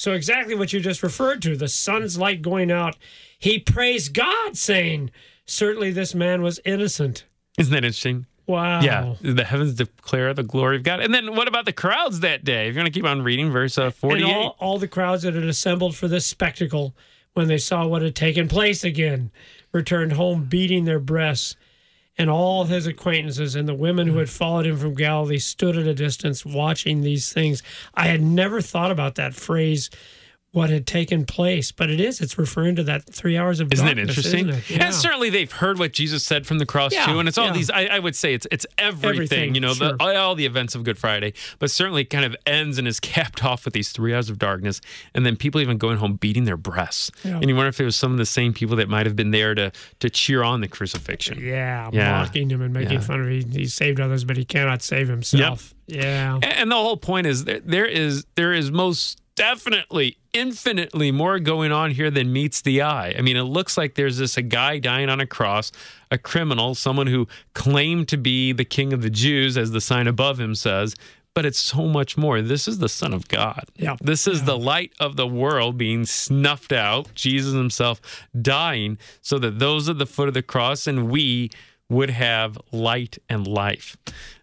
so 0.00 0.12
exactly 0.12 0.54
what 0.54 0.72
you 0.72 0.80
just 0.80 1.02
referred 1.02 1.42
to, 1.42 1.54
the 1.56 1.68
sun's 1.68 2.16
light 2.16 2.40
going 2.40 2.70
out, 2.70 2.96
he 3.38 3.58
praised 3.58 4.14
God, 4.14 4.56
saying, 4.56 5.10
Certainly 5.44 5.90
this 5.90 6.14
man 6.14 6.40
was 6.42 6.58
innocent. 6.64 7.24
isn't 7.58 7.70
that 7.72 7.84
interesting 7.84 8.24
Wow. 8.46 8.80
yeah 8.80 9.14
the 9.20 9.44
heavens 9.44 9.74
declare 9.74 10.32
the 10.34 10.42
glory 10.42 10.76
of 10.76 10.82
god 10.82 11.00
and 11.00 11.12
then 11.14 11.36
what 11.36 11.46
about 11.48 11.66
the 11.66 11.72
crowds 11.72 12.20
that 12.20 12.42
day 12.44 12.62
if 12.68 12.74
you're 12.74 12.82
going 12.82 12.92
to 12.92 12.98
keep 12.98 13.04
on 13.04 13.22
reading 13.22 13.50
verse 13.50 13.76
uh, 13.78 13.90
48 13.90 14.24
And 14.24 14.32
all, 14.32 14.56
all 14.58 14.78
the 14.78 14.88
crowds 14.88 15.22
that 15.22 15.34
had 15.34 15.44
assembled 15.44 15.94
for 15.94 16.08
this 16.08 16.24
spectacle, 16.26 16.94
when 17.34 17.46
they 17.46 17.58
saw 17.58 17.86
what 17.86 18.02
had 18.02 18.16
taken 18.16 18.48
place 18.48 18.82
again, 18.82 19.30
returned 19.72 20.12
home 20.14 20.44
beating 20.46 20.84
their 20.84 20.98
breasts. 20.98 21.54
And 22.18 22.28
all 22.28 22.64
his 22.64 22.86
acquaintances 22.86 23.54
and 23.54 23.68
the 23.68 23.74
women 23.74 24.06
who 24.06 24.18
had 24.18 24.28
followed 24.28 24.66
him 24.66 24.76
from 24.76 24.94
Galilee 24.94 25.38
stood 25.38 25.76
at 25.76 25.86
a 25.86 25.94
distance 25.94 26.44
watching 26.44 27.00
these 27.00 27.32
things. 27.32 27.62
I 27.94 28.08
had 28.08 28.20
never 28.20 28.60
thought 28.60 28.90
about 28.90 29.14
that 29.14 29.34
phrase, 29.34 29.88
what 30.52 30.68
had 30.68 30.84
taken 30.84 31.24
place, 31.24 31.70
but 31.70 31.88
it 31.90 32.00
is. 32.00 32.20
It's 32.20 32.36
referring 32.36 32.74
to 32.74 32.82
that 32.82 33.04
three 33.04 33.36
hours 33.36 33.60
of 33.60 33.72
Isn't 33.72 33.86
it 33.86 33.94
darkness, 33.94 34.16
interesting? 34.18 34.48
isn't 34.48 34.60
it? 34.62 34.70
Yeah. 34.70 34.86
And 34.86 34.94
certainly 34.94 35.30
they've 35.30 35.50
heard 35.52 35.78
what 35.78 35.92
Jesus 35.92 36.24
said 36.24 36.44
from 36.44 36.58
the 36.58 36.66
cross 36.66 36.92
Yeah, 36.92 37.06
too, 37.06 37.20
and 37.20 37.28
it's 37.28 37.38
all 37.38 37.46
yeah. 37.46 37.52
these. 37.52 37.70
I, 37.70 37.84
I 37.86 37.98
would 38.00 38.16
say 38.16 38.34
it's 38.34 38.48
it's 38.50 38.66
everything, 38.76 39.10
Everything, 39.10 39.54
you 39.54 39.60
know, 39.60 39.74
sure. 39.74 39.96
the, 39.96 40.18
all 40.18 40.34
the 40.34 40.46
events 40.46 40.74
of 40.74 40.82
Good 40.82 40.98
Friday, 40.98 41.34
but 41.60 41.70
certainly 41.70 42.04
kind 42.04 42.24
of 42.24 42.34
ends 42.46 42.78
and 42.78 42.88
is 42.88 42.98
capped 43.00 43.44
off 43.44 43.64
with 43.64 43.74
these 43.74 43.92
three 43.92 44.12
hours 44.12 44.28
of 44.28 44.38
darkness, 44.38 44.80
and 45.14 45.24
then 45.24 45.36
people 45.36 45.60
even 45.60 45.78
going 45.78 45.98
home 45.98 46.14
beating 46.14 46.46
their 46.46 46.56
breasts. 46.56 47.12
And 47.22 47.48
you 47.48 47.54
wonder 47.54 47.68
if 47.68 47.80
it 47.80 47.84
was 47.84 47.94
some 47.94 48.10
of 48.10 48.18
the 48.18 48.26
same 48.26 48.52
people 48.52 48.74
that 48.76 48.88
might 48.88 49.06
have 49.06 49.14
been 49.14 49.30
there 49.30 49.54
to 49.54 49.70
to 50.00 50.10
cheer 50.10 50.42
on 50.42 50.62
the 50.62 50.68
crucifixion. 50.68 51.38
yeah, 51.40 51.90
mocking 51.92 52.50
him 52.50 52.60
and 52.60 52.74
making 52.74 53.00
fun 53.02 53.20
of 53.20 53.28
him. 53.28 53.52
He, 53.52 53.60
he 53.60 53.66
saved 53.66 54.00
others, 54.00 54.24
but 54.24 54.36
he 54.36 54.44
cannot 54.44 54.82
save 54.82 55.06
himself. 55.06 55.74
Yeah. 55.86 56.38
And- 56.42 56.70
the 56.70 56.76
whole 56.76 56.96
point 56.96 57.26
is 57.26 57.44
that 57.44 57.66
there 57.66 57.86
is 57.86 58.24
there 58.34 58.52
is 58.52 58.70
most 58.70 59.19
definitely 59.40 60.18
infinitely 60.34 61.10
more 61.10 61.38
going 61.38 61.72
on 61.72 61.90
here 61.90 62.10
than 62.10 62.30
meets 62.30 62.60
the 62.60 62.82
eye. 62.82 63.14
I 63.16 63.22
mean, 63.22 63.38
it 63.38 63.44
looks 63.44 63.78
like 63.78 63.94
there's 63.94 64.18
this 64.18 64.36
a 64.36 64.42
guy 64.42 64.78
dying 64.78 65.08
on 65.08 65.18
a 65.18 65.26
cross, 65.26 65.72
a 66.10 66.18
criminal, 66.18 66.74
someone 66.74 67.06
who 67.06 67.26
claimed 67.54 68.08
to 68.08 68.18
be 68.18 68.52
the 68.52 68.66
king 68.66 68.92
of 68.92 69.00
the 69.00 69.08
Jews 69.08 69.56
as 69.56 69.70
the 69.70 69.80
sign 69.80 70.06
above 70.06 70.38
him 70.38 70.54
says, 70.54 70.94
but 71.32 71.46
it's 71.46 71.58
so 71.58 71.86
much 71.86 72.18
more. 72.18 72.42
This 72.42 72.68
is 72.68 72.80
the 72.80 72.88
son 72.88 73.14
of 73.14 73.28
God. 73.28 73.64
Yeah. 73.76 73.96
This 74.02 74.26
is 74.26 74.44
the 74.44 74.58
light 74.58 74.92
of 75.00 75.16
the 75.16 75.26
world 75.26 75.78
being 75.78 76.04
snuffed 76.04 76.72
out, 76.72 77.08
Jesus 77.14 77.54
himself 77.54 78.00
dying 78.42 78.98
so 79.22 79.38
that 79.38 79.58
those 79.58 79.88
at 79.88 79.96
the 79.96 80.06
foot 80.06 80.28
of 80.28 80.34
the 80.34 80.42
cross 80.42 80.86
and 80.86 81.10
we 81.10 81.50
would 81.88 82.10
have 82.10 82.58
light 82.72 83.16
and 83.30 83.46
life. 83.46 83.96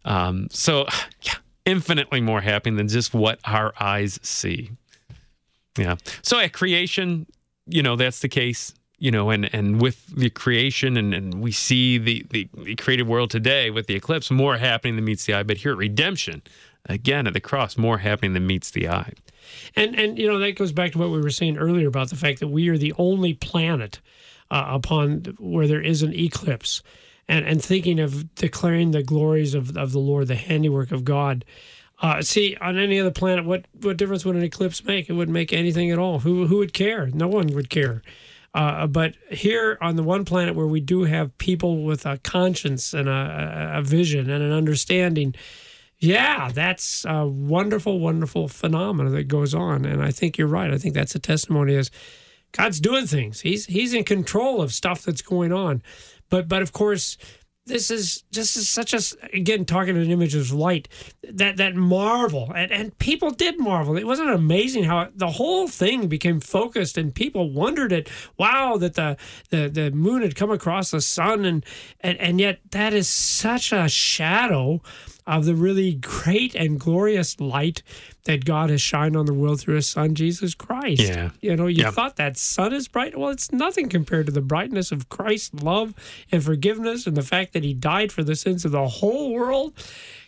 Um, 0.05 0.47
so, 0.49 0.87
yeah, 1.21 1.35
infinitely 1.65 2.21
more 2.21 2.41
happy 2.41 2.71
than 2.71 2.87
just 2.87 3.13
what 3.13 3.39
our 3.45 3.73
eyes 3.79 4.19
see. 4.23 4.71
Yeah. 5.77 5.95
So 6.21 6.39
at 6.39 6.53
creation, 6.53 7.25
you 7.65 7.83
know, 7.83 7.95
that's 7.95 8.19
the 8.21 8.29
case. 8.29 8.73
You 8.99 9.11
know, 9.11 9.29
and 9.29 9.53
and 9.53 9.79
with 9.79 10.07
the 10.07 10.31
creation, 10.31 10.97
and, 10.97 11.13
and 11.13 11.39
we 11.39 11.51
see 11.51 11.99
the, 11.99 12.25
the 12.31 12.49
the 12.57 12.75
created 12.75 13.07
world 13.07 13.29
today 13.29 13.69
with 13.69 13.85
the 13.85 13.93
eclipse, 13.93 14.31
more 14.31 14.57
happening 14.57 14.95
than 14.95 15.05
meets 15.05 15.25
the 15.25 15.35
eye. 15.35 15.43
But 15.43 15.57
here 15.57 15.71
at 15.73 15.77
redemption, 15.77 16.41
again 16.87 17.27
at 17.27 17.33
the 17.33 17.39
cross, 17.39 17.77
more 17.77 17.99
happening 17.99 18.33
than 18.33 18.47
meets 18.47 18.71
the 18.71 18.89
eye. 18.89 19.13
And 19.75 19.95
and 19.95 20.17
you 20.17 20.27
know 20.27 20.39
that 20.39 20.53
goes 20.53 20.71
back 20.71 20.93
to 20.93 20.97
what 20.97 21.11
we 21.11 21.21
were 21.21 21.29
saying 21.29 21.57
earlier 21.57 21.87
about 21.87 22.09
the 22.09 22.15
fact 22.15 22.39
that 22.39 22.47
we 22.47 22.69
are 22.69 22.77
the 22.77 22.93
only 22.97 23.33
planet 23.35 23.99
uh, 24.49 24.65
upon 24.67 25.23
where 25.39 25.67
there 25.67 25.81
is 25.81 26.01
an 26.01 26.13
eclipse, 26.13 26.81
and 27.27 27.45
and 27.45 27.63
thinking 27.63 27.99
of 27.99 28.33
declaring 28.35 28.91
the 28.91 29.03
glories 29.03 29.53
of 29.53 29.77
of 29.77 29.91
the 29.91 29.99
Lord, 29.99 30.27
the 30.27 30.35
handiwork 30.35 30.91
of 30.91 31.05
God. 31.05 31.45
Uh, 31.99 32.21
see, 32.21 32.55
on 32.61 32.77
any 32.77 32.99
other 32.99 33.11
planet, 33.11 33.45
what 33.45 33.65
what 33.81 33.97
difference 33.97 34.23
would 34.23 34.35
an 34.35 34.43
eclipse 34.43 34.83
make? 34.83 35.09
It 35.09 35.13
wouldn't 35.13 35.33
make 35.33 35.51
anything 35.51 35.91
at 35.91 35.97
all. 35.97 36.19
Who 36.19 36.45
who 36.45 36.57
would 36.57 36.73
care? 36.73 37.07
No 37.07 37.27
one 37.27 37.47
would 37.47 37.69
care. 37.69 38.03
Uh, 38.53 38.87
but 38.87 39.15
here 39.29 39.77
on 39.81 39.95
the 39.95 40.03
one 40.03 40.25
planet 40.25 40.55
where 40.55 40.67
we 40.67 40.79
do 40.79 41.03
have 41.03 41.37
people 41.37 41.83
with 41.83 42.05
a 42.05 42.17
conscience 42.19 42.93
and 42.93 43.07
a, 43.07 43.73
a, 43.75 43.81
vision 43.83 44.31
and 44.31 44.43
an 44.43 44.51
understanding, 44.51 45.35
yeah, 45.99 46.49
that's 46.51 47.05
a 47.05 47.27
wonderful, 47.27 47.99
wonderful 47.99 48.47
phenomena 48.47 49.11
that 49.11 49.27
goes 49.27 49.53
on. 49.53 49.85
And 49.85 50.01
I 50.01 50.09
think 50.09 50.37
you're 50.37 50.47
right. 50.47 50.73
I 50.73 50.77
think 50.79 50.95
that's 50.95 51.13
a 51.13 51.19
testimony 51.19 51.75
is 51.75 51.91
God's 52.51 52.79
doing 52.79 53.05
things. 53.05 53.41
He's 53.41 53.65
he's 53.65 53.93
in 53.93 54.03
control 54.03 54.61
of 54.61 54.73
stuff 54.73 55.03
that's 55.03 55.21
going 55.21 55.51
on. 55.51 55.83
But 56.29 56.47
but 56.47 56.61
of 56.61 56.71
course, 56.71 57.17
this 57.67 57.91
is 57.91 58.23
just 58.31 58.57
is 58.57 58.67
such 58.67 58.93
a 58.93 59.01
again 59.33 59.65
talking 59.65 59.95
in 59.95 60.09
images 60.09 60.51
of 60.51 60.57
light 60.57 60.87
that 61.23 61.57
that 61.57 61.75
marvel 61.75 62.51
and 62.55 62.71
and 62.71 62.97
people 62.97 63.31
did 63.31 63.59
marvel. 63.59 63.97
It 63.97 64.05
wasn't 64.05 64.29
amazing 64.29 64.85
how 64.85 65.09
the 65.15 65.27
whole 65.27 65.67
thing 65.67 66.07
became 66.07 66.39
focused 66.39 66.97
and 66.97 67.13
people 67.13 67.51
wondered 67.51 67.93
at 67.93 68.09
wow 68.37 68.77
that 68.77 68.95
the 68.95 69.17
the 69.49 69.69
the 69.69 69.91
moon 69.91 70.21
had 70.21 70.35
come 70.35 70.51
across 70.51 70.91
the 70.91 71.01
sun 71.01 71.45
and 71.45 71.65
and 72.01 72.17
and 72.19 72.39
yet 72.39 72.59
that 72.71 72.93
is 72.93 73.07
such 73.07 73.71
a 73.71 73.87
shadow 73.87 74.81
of 75.27 75.45
the 75.45 75.53
really 75.55 75.93
great 75.93 76.55
and 76.55 76.79
glorious 76.79 77.39
light 77.39 77.83
that 78.23 78.45
God 78.45 78.69
has 78.69 78.81
shined 78.81 79.15
on 79.17 79.25
the 79.25 79.33
world 79.33 79.59
through 79.59 79.75
his 79.75 79.87
son 79.89 80.15
Jesus 80.15 80.55
Christ. 80.55 81.01
Yeah. 81.01 81.29
You 81.41 81.55
know, 81.55 81.67
you 81.67 81.83
Yeah. 81.83 81.91
thought 81.91 82.15
that 82.15 82.37
sun 82.37 82.73
is 82.73 82.87
bright. 82.87 83.17
Well, 83.17 83.29
it's 83.29 83.51
nothing 83.51 83.89
compared 83.89 84.25
to 84.27 84.31
the 84.31 84.41
brightness 84.41 84.91
of 84.91 85.09
Christ's 85.09 85.53
love 85.61 85.93
and 86.31 86.43
forgiveness 86.43 87.05
and 87.05 87.15
the 87.17 87.21
fact 87.21 87.53
that 87.53 87.63
he 87.63 87.73
died 87.73 88.11
for 88.11 88.23
the 88.23 88.35
sins 88.35 88.63
of 88.65 88.71
the 88.71 88.87
whole 88.87 89.33
world. 89.33 89.73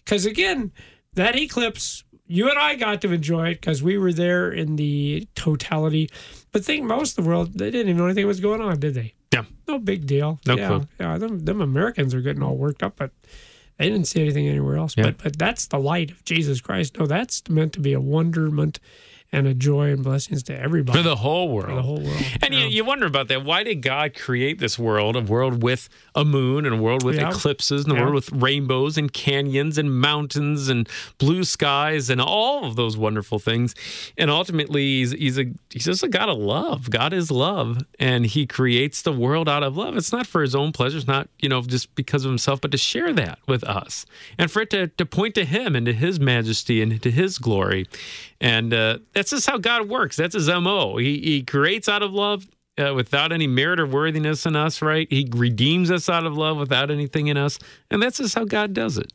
Because 0.03 0.25
again, 0.25 0.71
that 1.13 1.35
eclipse, 1.37 2.03
you 2.27 2.49
and 2.49 2.59
I 2.59 2.75
got 2.75 3.01
to 3.01 3.11
enjoy 3.13 3.49
it 3.49 3.61
because 3.61 3.81
we 3.81 3.97
were 3.97 4.13
there 4.13 4.51
in 4.51 4.75
the 4.75 5.27
totality. 5.35 6.09
But 6.51 6.65
think 6.65 6.83
most 6.83 7.17
of 7.17 7.23
the 7.23 7.29
world, 7.29 7.57
they 7.57 7.71
didn't 7.71 7.87
even 7.89 7.97
know 7.97 8.05
anything 8.05 8.27
was 8.27 8.39
going 8.39 8.61
on, 8.61 8.79
did 8.79 8.93
they? 8.95 9.13
Yeah. 9.33 9.45
No 9.67 9.79
big 9.79 10.05
deal. 10.07 10.39
No 10.45 10.57
yeah, 10.57 10.67
clue. 10.67 10.87
Yeah, 10.99 11.17
them, 11.17 11.39
them 11.45 11.61
Americans 11.61 12.13
are 12.13 12.21
getting 12.21 12.43
all 12.43 12.57
worked 12.57 12.83
up, 12.83 12.95
but 12.97 13.11
they 13.79 13.89
didn't 13.89 14.07
see 14.07 14.21
anything 14.21 14.47
anywhere 14.47 14.75
else. 14.75 14.93
Yeah. 14.95 15.05
But 15.05 15.17
but 15.17 15.39
that's 15.39 15.67
the 15.67 15.79
light 15.79 16.11
of 16.11 16.23
Jesus 16.25 16.61
Christ. 16.61 16.99
No, 16.99 17.07
that's 17.07 17.47
meant 17.49 17.73
to 17.73 17.79
be 17.79 17.93
a 17.93 17.99
wonderment 17.99 18.79
and 19.31 19.45
a 19.47 19.53
joy 19.53 19.91
and 19.91 20.03
blessings 20.03 20.41
to 20.43 20.59
everybody. 20.59 20.97
For 20.97 21.03
the 21.03 21.15
whole 21.15 21.49
world. 21.49 21.69
For 21.69 21.75
the 21.75 21.81
whole 21.83 22.01
world. 22.01 22.23
And 22.41 22.53
Yeah. 22.53 22.61
you, 22.61 22.67
you 22.69 22.85
wonder 22.85 23.05
about 23.05 23.27
that. 23.27 23.45
Why 23.45 23.63
did 23.63 23.81
God 23.83 24.15
create 24.15 24.57
this 24.59 24.79
world, 24.79 25.15
a 25.15 25.21
world 25.21 25.61
with 25.61 25.87
a 26.15 26.25
moon 26.25 26.65
and 26.65 26.73
a 26.73 26.77
world 26.77 27.03
with 27.03 27.15
Yeah. 27.15 27.29
eclipses 27.29 27.83
and 27.83 27.93
a 27.93 27.95
Yeah. 27.95 28.01
world 28.01 28.15
with 28.15 28.31
rainbows 28.31 28.97
and 28.97 29.13
canyons 29.13 29.77
and 29.77 29.99
mountains 30.01 30.67
and 30.67 30.89
blue 31.19 31.43
skies 31.43 32.09
and 32.09 32.19
all 32.19 32.65
of 32.65 32.75
those 32.75 32.97
wonderful 32.97 33.37
things? 33.37 33.75
And 34.17 34.31
ultimately, 34.31 34.83
he's, 34.99 35.11
he's, 35.11 35.37
a, 35.37 35.45
he's 35.69 35.85
just 35.85 36.01
a 36.03 36.07
God 36.07 36.29
of 36.29 36.37
love. 36.39 36.89
God 36.89 37.13
is 37.13 37.29
love. 37.29 37.83
And 37.99 38.25
he 38.25 38.47
creates 38.47 39.03
the 39.03 39.11
world 39.13 39.47
out 39.47 39.61
of 39.61 39.77
love. 39.77 39.95
It's 39.95 40.11
not 40.11 40.25
for 40.25 40.41
his 40.41 40.55
own 40.55 40.71
pleasure. 40.71 40.97
It's 40.97 41.07
not, 41.07 41.29
you 41.39 41.49
know, 41.49 41.61
just 41.61 41.93
because 41.93 42.25
of 42.25 42.31
himself, 42.31 42.61
but 42.61 42.71
to 42.71 42.77
share 42.79 43.13
that 43.13 43.37
with 43.47 43.63
us 43.63 44.07
and 44.39 44.49
for 44.49 44.63
it 44.63 44.71
to, 44.71 44.87
to 44.87 45.05
point 45.05 45.35
to 45.35 45.45
him 45.45 45.75
and 45.75 45.85
to 45.85 45.93
his 45.93 46.19
majesty 46.19 46.81
and 46.81 46.99
to 47.03 47.11
his 47.11 47.37
glory. 47.37 47.87
And 48.41 48.73
uh, 48.73 48.99
That's 49.19 49.31
just 49.31 49.49
how 49.49 49.57
God 49.57 49.89
works. 49.89 50.15
That's 50.15 50.33
his 50.33 50.47
mo. 50.47 50.97
He 50.97 51.19
he 51.19 51.43
creates 51.43 51.89
out 51.89 52.01
of 52.03 52.13
love. 52.13 52.47
Uh, 52.79 52.93
without 52.93 53.33
any 53.33 53.45
merit 53.45 53.77
or 53.77 53.85
worthiness 53.85 54.45
in 54.45 54.55
us, 54.55 54.81
right? 54.81 55.05
He 55.11 55.27
redeems 55.35 55.91
us 55.91 56.07
out 56.07 56.25
of 56.25 56.37
love 56.37 56.55
without 56.57 56.89
anything 56.89 57.27
in 57.27 57.35
us. 57.35 57.59
And 57.91 58.01
that's 58.01 58.19
just 58.19 58.35
how 58.35 58.45
God 58.45 58.73
does 58.73 58.97
it. 58.97 59.11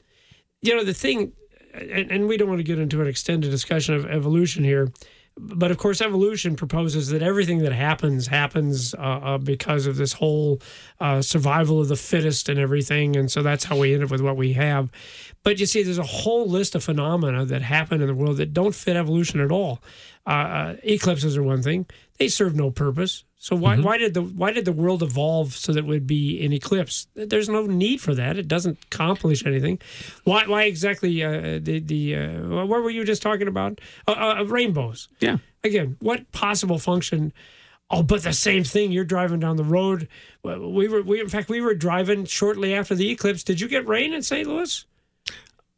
you 0.60 0.76
know 0.76 0.84
the 0.84 0.92
thing 0.92 1.32
and, 1.72 2.10
and 2.10 2.28
we 2.28 2.36
don't 2.36 2.48
want 2.48 2.58
to 2.58 2.64
get 2.64 2.78
into 2.78 3.00
an 3.00 3.06
extended 3.06 3.50
discussion 3.50 3.94
of 3.94 4.04
evolution 4.04 4.64
here 4.64 4.92
but 5.36 5.70
of 5.70 5.78
course 5.78 6.00
evolution 6.00 6.54
proposes 6.54 7.08
that 7.08 7.22
everything 7.22 7.58
that 7.58 7.72
happens 7.72 8.26
happens 8.26 8.94
uh, 8.94 8.98
uh, 8.98 9.38
because 9.38 9.86
of 9.86 9.96
this 9.96 10.12
whole 10.12 10.60
uh, 11.00 11.20
survival 11.20 11.80
of 11.80 11.88
the 11.88 11.96
fittest 11.96 12.48
and 12.48 12.58
everything 12.58 13.16
and 13.16 13.30
so 13.30 13.42
that's 13.42 13.64
how 13.64 13.76
we 13.76 13.94
end 13.94 14.04
up 14.04 14.10
with 14.10 14.20
what 14.20 14.36
we 14.36 14.52
have. 14.52 14.90
But 15.42 15.58
you 15.58 15.66
see 15.66 15.82
there's 15.82 15.98
a 15.98 16.02
whole 16.02 16.48
list 16.48 16.74
of 16.74 16.84
phenomena 16.84 17.44
that 17.46 17.62
happen 17.62 18.00
in 18.00 18.06
the 18.06 18.14
world 18.14 18.36
that 18.38 18.52
don't 18.52 18.74
fit 18.74 18.96
evolution 18.96 19.40
at 19.40 19.50
all. 19.50 19.82
Uh, 20.26 20.30
uh, 20.30 20.76
eclipses 20.82 21.36
are 21.36 21.42
one 21.42 21.62
thing. 21.62 21.86
They 22.18 22.28
serve 22.28 22.54
no 22.54 22.70
purpose 22.70 23.24
so 23.44 23.54
why, 23.56 23.76
why 23.76 23.98
did 23.98 24.14
the 24.14 24.22
why 24.22 24.52
did 24.52 24.64
the 24.64 24.72
world 24.72 25.02
evolve 25.02 25.54
so 25.54 25.74
that 25.74 25.80
it 25.80 25.84
would 25.84 26.06
be 26.06 26.42
an 26.46 26.54
eclipse? 26.54 27.08
There's 27.12 27.46
no 27.46 27.66
need 27.66 28.00
for 28.00 28.14
that. 28.14 28.38
It 28.38 28.48
doesn't 28.48 28.78
accomplish 28.86 29.44
anything. 29.44 29.80
Why 30.24 30.46
why 30.46 30.62
exactly 30.62 31.22
uh, 31.22 31.58
the 31.60 31.80
the 31.80 32.16
uh, 32.16 32.64
what 32.64 32.82
were 32.82 32.88
you 32.88 33.04
just 33.04 33.20
talking 33.20 33.46
about? 33.46 33.82
Uh, 34.08 34.12
uh, 34.38 34.44
rainbows. 34.44 35.10
Yeah. 35.20 35.36
Again, 35.62 35.98
what 36.00 36.32
possible 36.32 36.78
function? 36.78 37.34
Oh, 37.90 38.02
but 38.02 38.22
the 38.22 38.32
same 38.32 38.64
thing. 38.64 38.92
You're 38.92 39.04
driving 39.04 39.40
down 39.40 39.56
the 39.56 39.62
road. 39.62 40.08
We 40.42 40.88
were 40.88 41.02
we 41.02 41.20
in 41.20 41.28
fact 41.28 41.50
we 41.50 41.60
were 41.60 41.74
driving 41.74 42.24
shortly 42.24 42.74
after 42.74 42.94
the 42.94 43.10
eclipse. 43.10 43.44
Did 43.44 43.60
you 43.60 43.68
get 43.68 43.86
rain 43.86 44.14
in 44.14 44.22
St. 44.22 44.48
Louis? 44.48 44.86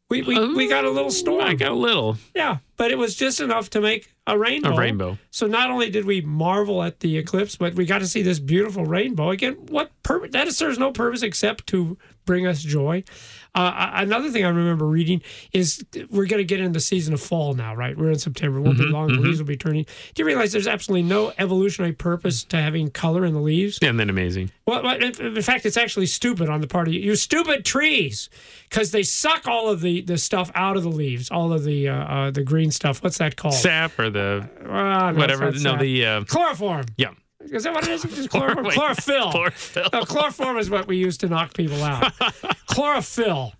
We 0.08 0.22
we, 0.22 0.54
we 0.54 0.68
got 0.68 0.84
a 0.84 0.90
little 0.90 1.10
storm. 1.10 1.42
I 1.42 1.54
got 1.54 1.72
a 1.72 1.74
little. 1.74 2.16
Yeah, 2.34 2.58
but 2.76 2.92
it 2.92 2.98
was 2.98 3.16
just 3.16 3.40
enough 3.40 3.70
to 3.70 3.80
make 3.80 4.14
a 4.26 4.38
rainbow. 4.38 4.74
A 4.74 4.78
rainbow. 4.78 5.18
So 5.32 5.48
not 5.48 5.68
only 5.68 5.90
did 5.90 6.04
we 6.04 6.20
marvel 6.20 6.82
at 6.84 7.00
the 7.00 7.18
eclipse, 7.18 7.56
but 7.56 7.74
we 7.74 7.86
got 7.86 7.98
to 7.98 8.06
see 8.06 8.22
this 8.22 8.38
beautiful 8.38 8.84
rainbow. 8.84 9.30
Again, 9.30 9.54
what 9.68 9.90
purpose? 10.04 10.30
That 10.32 10.52
serves 10.52 10.78
no 10.78 10.92
purpose 10.92 11.22
except 11.22 11.66
to 11.68 11.98
bring 12.24 12.46
us 12.46 12.62
joy. 12.62 13.02
Uh, 13.56 13.90
another 13.94 14.30
thing 14.30 14.44
I 14.44 14.48
remember 14.48 14.86
reading 14.86 15.22
is 15.52 15.84
we're 16.10 16.26
going 16.26 16.38
to 16.38 16.44
get 16.44 16.60
in 16.60 16.72
the 16.72 16.80
season 16.80 17.14
of 17.14 17.20
fall 17.22 17.54
now, 17.54 17.74
right? 17.74 17.96
We're 17.96 18.10
in 18.10 18.18
September. 18.18 18.58
It 18.58 18.62
won't 18.62 18.78
be 18.78 18.84
long. 18.84 19.08
The 19.08 19.20
leaves 19.20 19.38
will 19.38 19.46
be 19.46 19.56
turning. 19.56 19.84
Do 20.14 20.22
you 20.22 20.26
realize 20.26 20.52
there's 20.52 20.66
absolutely 20.66 21.08
no 21.08 21.32
evolutionary 21.38 21.92
purpose 21.94 22.44
to 22.44 22.58
having 22.58 22.90
color 22.90 23.24
in 23.24 23.32
the 23.32 23.40
leaves? 23.40 23.78
And 23.82 23.98
then 23.98 24.10
amazing. 24.10 24.50
Well, 24.66 24.86
in 24.86 25.42
fact, 25.42 25.64
it's 25.64 25.76
actually 25.76 26.06
stupid 26.06 26.48
on 26.48 26.60
the 26.60 26.66
part 26.66 26.86
of 26.86 26.94
you. 26.94 27.00
You 27.00 27.16
stupid 27.16 27.64
trees, 27.64 28.28
because 28.68 28.90
they 28.90 29.02
suck 29.02 29.46
all 29.48 29.70
of 29.70 29.80
the, 29.80 30.02
the 30.02 30.18
stuff 30.18 30.50
out 30.54 30.76
of 30.76 30.82
the 30.82 30.90
leaves, 30.90 31.30
all 31.30 31.52
of 31.52 31.64
the 31.64 31.88
uh, 31.88 31.94
uh, 31.94 32.30
the 32.30 32.42
green 32.42 32.70
stuff. 32.70 33.02
What's 33.02 33.18
that 33.18 33.36
called? 33.36 33.54
Sap 33.54 33.98
or 33.98 34.10
the 34.10 34.48
no, 34.64 35.12
whatever. 35.18 35.50
No, 35.52 35.76
the 35.78 36.04
uh, 36.04 36.24
chloroform. 36.24 36.86
yeah. 36.96 37.10
Is 37.52 37.64
that 37.64 37.74
what 37.74 37.86
it 37.86 37.90
is? 37.90 38.04
It's 38.04 38.28
chloroform. 38.28 38.66
Wait, 38.66 38.74
chlorophyll. 38.74 39.30
chlorophyll. 39.30 39.88
No, 39.92 40.04
chloroform 40.04 40.58
is 40.58 40.70
what 40.70 40.86
we 40.86 40.96
use 40.96 41.18
to 41.18 41.28
knock 41.28 41.54
people 41.54 41.82
out. 41.82 42.12
chlorophyll. 42.66 43.52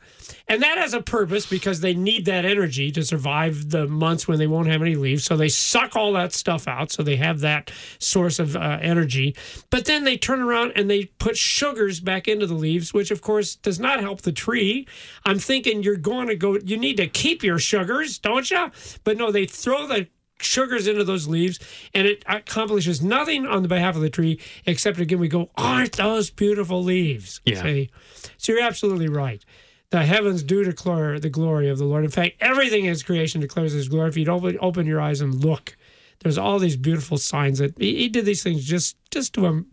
And 0.49 0.63
that 0.63 0.79
has 0.79 0.95
a 0.95 1.01
purpose 1.01 1.45
because 1.47 1.81
they 1.81 1.95
need 1.95 2.27
that 2.27 2.45
energy 2.45 2.93
to 2.93 3.03
survive 3.03 3.71
the 3.71 3.89
months 3.89 4.29
when 4.29 4.39
they 4.39 4.47
won't 4.47 4.69
have 4.69 4.81
any 4.81 4.95
leaves. 4.95 5.25
So 5.25 5.37
they 5.37 5.49
suck 5.49 5.97
all 5.97 6.13
that 6.13 6.33
stuff 6.33 6.69
out. 6.69 6.93
So 6.93 7.03
they 7.03 7.17
have 7.17 7.41
that 7.41 7.73
source 7.99 8.39
of 8.39 8.55
uh, 8.55 8.79
energy. 8.81 9.35
But 9.71 9.87
then 9.87 10.05
they 10.05 10.17
turn 10.17 10.41
around 10.41 10.73
and 10.77 10.89
they 10.89 11.07
put 11.19 11.37
sugars 11.37 11.99
back 11.99 12.29
into 12.29 12.47
the 12.47 12.55
leaves, 12.55 12.95
which 12.95 13.11
of 13.11 13.23
course 13.23 13.57
does 13.57 13.81
not 13.81 14.01
help 14.01 14.23
the 14.23 14.33
tree. 14.33 14.87
I'm 15.25 15.41
thinking 15.41 15.83
you're 15.83 15.97
going 15.97 16.29
to 16.29 16.37
go, 16.37 16.59
you 16.59 16.77
need 16.77 16.97
to 16.99 17.09
keep 17.09 17.43
your 17.43 17.59
sugars, 17.59 18.19
don't 18.19 18.49
you? 18.49 18.71
But 19.03 19.17
no, 19.17 19.33
they 19.33 19.47
throw 19.47 19.87
the 19.89 20.07
sugars 20.41 20.87
into 20.87 21.03
those 21.05 21.27
leaves 21.27 21.59
and 21.95 22.07
it 22.07 22.23
accomplishes 22.27 23.03
nothing 23.03 23.47
on 23.47 23.63
the 23.63 23.69
behalf 23.69 23.97
of 23.97 24.03
the 24.03 24.11
tree 24.11 24.39
except 24.67 24.99
again 25.01 25.19
we 25.19 25.29
go 25.29 25.49
aren't 25.57 25.93
those 25.97 26.31
beautiful 26.31 26.83
leaves 26.83 27.41
Yeah. 27.47 27.63
See? 27.63 27.91
so 28.37 28.53
you're 28.53 28.63
absolutely 28.63 29.09
right 29.09 29.43
the 29.91 30.05
heavens 30.05 30.43
do 30.43 30.63
declare 30.65 31.19
the 31.19 31.31
glory 31.31 31.69
of 31.71 31.79
the 31.79 31.85
lord 31.87 32.05
in 32.05 32.11
fact 32.11 32.37
everything 32.41 32.85
in 32.85 32.91
his 32.91 33.03
creation 33.03 33.41
declares 33.41 33.73
his 33.73 33.89
glory 33.89 34.09
if 34.11 34.17
you 34.17 34.27
open, 34.31 34.59
open 34.61 34.87
your 34.87 35.01
eyes 35.01 35.21
and 35.23 35.43
look 35.45 35.77
there's 36.21 36.39
all 36.39 36.59
these 36.59 36.77
beautiful 36.77 37.17
signs 37.17 37.59
that 37.59 37.77
he, 37.79 37.97
he 37.97 38.09
did 38.09 38.25
these 38.27 38.43
things 38.43 38.63
just 38.65 38.97
just 39.11 39.33
to 39.35 39.47
um, 39.47 39.67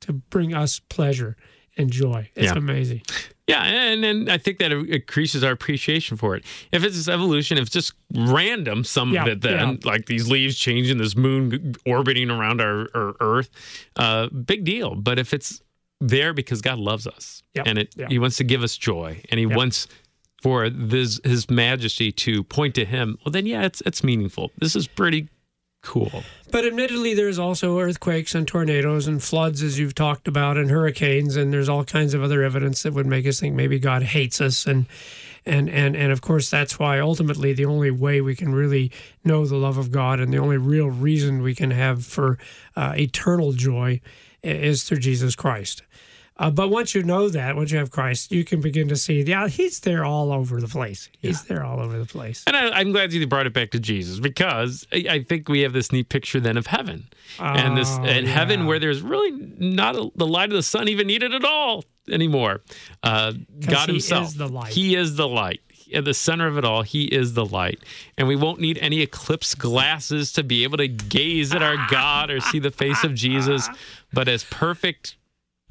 to 0.00 0.12
bring 0.14 0.54
us 0.54 0.80
pleasure 0.88 1.36
and 1.76 1.90
joy 1.90 2.30
it's 2.34 2.46
Yeah. 2.52 2.56
amazing 2.58 3.02
Yeah, 3.50 3.62
and 3.64 4.04
and 4.04 4.30
I 4.30 4.38
think 4.38 4.58
that 4.58 4.72
increases 4.72 5.44
our 5.44 5.52
appreciation 5.52 6.16
for 6.16 6.36
it. 6.36 6.44
If 6.72 6.84
it's 6.84 7.08
evolution, 7.08 7.58
if 7.58 7.62
it's 7.62 7.72
just 7.72 7.92
random, 8.14 8.84
some 8.84 9.12
Yeah, 9.12 9.22
of 9.22 9.28
it, 9.28 9.40
then 9.42 9.58
yeah. 9.58 9.76
like 9.90 10.06
these 10.06 10.28
leaves 10.28 10.56
changing, 10.56 10.98
this 10.98 11.16
moon 11.16 11.74
orbiting 11.86 12.30
around 12.30 12.60
our, 12.60 12.88
our 12.94 13.14
Earth, 13.20 13.50
uh, 13.96 14.28
big 14.28 14.64
deal. 14.64 14.94
But 14.94 15.18
if 15.18 15.34
it's 15.34 15.60
there 16.00 16.32
because 16.32 16.62
God 16.62 16.78
loves 16.78 17.06
us 17.06 17.42
Yep, 17.54 17.66
and 17.66 17.78
it. 17.78 17.94
He 18.08 18.18
wants 18.18 18.36
to 18.38 18.44
give 18.44 18.62
us 18.62 18.76
joy, 18.76 19.20
and 19.30 19.38
He 19.38 19.46
Yep. 19.46 19.56
wants 19.56 19.86
for 20.40 20.70
this 20.70 21.20
His 21.24 21.50
Majesty 21.50 22.10
to 22.12 22.42
point 22.44 22.74
to 22.76 22.84
Him, 22.84 23.18
well, 23.24 23.32
then 23.32 23.44
yeah, 23.46 23.64
it's 23.64 23.82
it's 23.84 24.02
meaningful. 24.02 24.50
This 24.58 24.74
is 24.76 24.86
pretty 24.88 25.28
cool. 25.82 26.22
But 26.50 26.64
admittedly, 26.64 27.14
there's 27.14 27.38
also 27.38 27.78
earthquakes 27.78 28.34
and 28.34 28.46
tornadoes 28.46 29.06
and 29.06 29.22
floods, 29.22 29.62
as 29.62 29.78
you've 29.78 29.94
talked 29.94 30.28
about, 30.28 30.56
and 30.56 30.70
hurricanes, 30.70 31.36
and 31.36 31.52
there's 31.52 31.68
all 31.68 31.84
kinds 31.84 32.14
of 32.14 32.22
other 32.22 32.42
evidence 32.42 32.82
that 32.82 32.92
would 32.92 33.06
make 33.06 33.26
us 33.26 33.40
think 33.40 33.54
maybe 33.54 33.78
God 33.78 34.02
hates 34.02 34.40
us, 34.40 34.66
and 34.66 34.86
and 35.46 35.68
and 35.70 35.96
and 35.96 36.12
of 36.12 36.20
course 36.20 36.50
that's 36.50 36.78
why 36.78 36.98
ultimately 36.98 37.52
the 37.52 37.64
only 37.64 37.90
way 37.90 38.20
we 38.20 38.36
can 38.36 38.52
really 38.52 38.92
know 39.24 39.46
the 39.46 39.56
love 39.56 39.78
of 39.78 39.90
God 39.90 40.20
and 40.20 40.32
the 40.32 40.38
only 40.38 40.58
real 40.58 40.88
reason 40.88 41.42
we 41.42 41.54
can 41.54 41.70
have 41.70 42.04
for 42.04 42.38
uh, 42.76 42.94
eternal 42.96 43.52
joy 43.52 44.00
is 44.42 44.84
through 44.84 44.98
Jesus 44.98 45.34
Christ. 45.34 45.82
Uh, 46.40 46.50
but 46.50 46.70
once 46.70 46.94
you 46.94 47.02
know 47.02 47.28
that, 47.28 47.54
once 47.54 47.70
you 47.70 47.76
have 47.76 47.90
Christ, 47.90 48.32
you 48.32 48.44
can 48.44 48.62
begin 48.62 48.88
to 48.88 48.96
see, 48.96 49.20
yeah, 49.22 49.46
He's 49.46 49.80
there 49.80 50.06
all 50.06 50.32
over 50.32 50.58
the 50.58 50.66
place. 50.66 51.10
He's 51.18 51.44
there 51.44 51.62
all 51.62 51.80
over 51.80 51.98
the 51.98 52.06
place. 52.06 52.42
And 52.46 52.56
I, 52.56 52.70
I'm 52.70 52.92
glad 52.92 53.12
you 53.12 53.24
brought 53.26 53.46
it 53.46 53.52
back 53.52 53.70
to 53.72 53.78
Jesus 53.78 54.18
because 54.18 54.86
I, 54.90 55.04
I 55.10 55.22
think 55.22 55.50
we 55.50 55.60
have 55.60 55.74
this 55.74 55.92
neat 55.92 56.08
picture 56.08 56.40
then 56.40 56.56
of 56.56 56.66
heaven 56.66 57.08
and 57.38 57.76
this 57.76 57.90
Oh, 57.90 58.04
and 58.04 58.26
heaven 58.26 58.64
where 58.64 58.78
there's 58.78 59.02
really 59.02 59.32
not 59.58 59.96
a, 59.96 60.10
the 60.16 60.26
light 60.26 60.48
of 60.48 60.56
the 60.56 60.62
sun 60.62 60.88
even 60.88 61.06
needed 61.06 61.34
at 61.34 61.44
all 61.44 61.84
anymore. 62.10 62.62
Uh, 63.02 63.34
God 63.60 63.88
he 63.88 63.94
Himself, 63.96 64.28
is 64.28 64.34
the 64.36 64.48
light. 64.48 64.72
He 64.72 64.94
is 64.94 65.16
the 65.16 65.28
light. 65.28 65.60
At 65.92 66.04
the 66.04 66.14
center 66.14 66.46
of 66.46 66.56
it 66.56 66.64
all, 66.64 66.82
He 66.82 67.04
is 67.06 67.34
the 67.34 67.44
light, 67.44 67.80
and 68.16 68.28
we 68.28 68.36
won't 68.36 68.60
need 68.60 68.78
any 68.78 69.00
eclipse 69.00 69.56
glasses 69.56 70.32
to 70.34 70.44
be 70.44 70.62
able 70.62 70.78
to 70.78 70.86
gaze 70.86 71.52
at 71.52 71.62
our 71.62 71.76
God 71.90 72.30
or 72.30 72.40
see 72.40 72.60
the 72.60 72.70
face 72.70 73.02
of 73.02 73.14
Jesus. 73.14 73.68
But 74.12 74.28
as 74.28 74.44
perfect, 74.44 75.16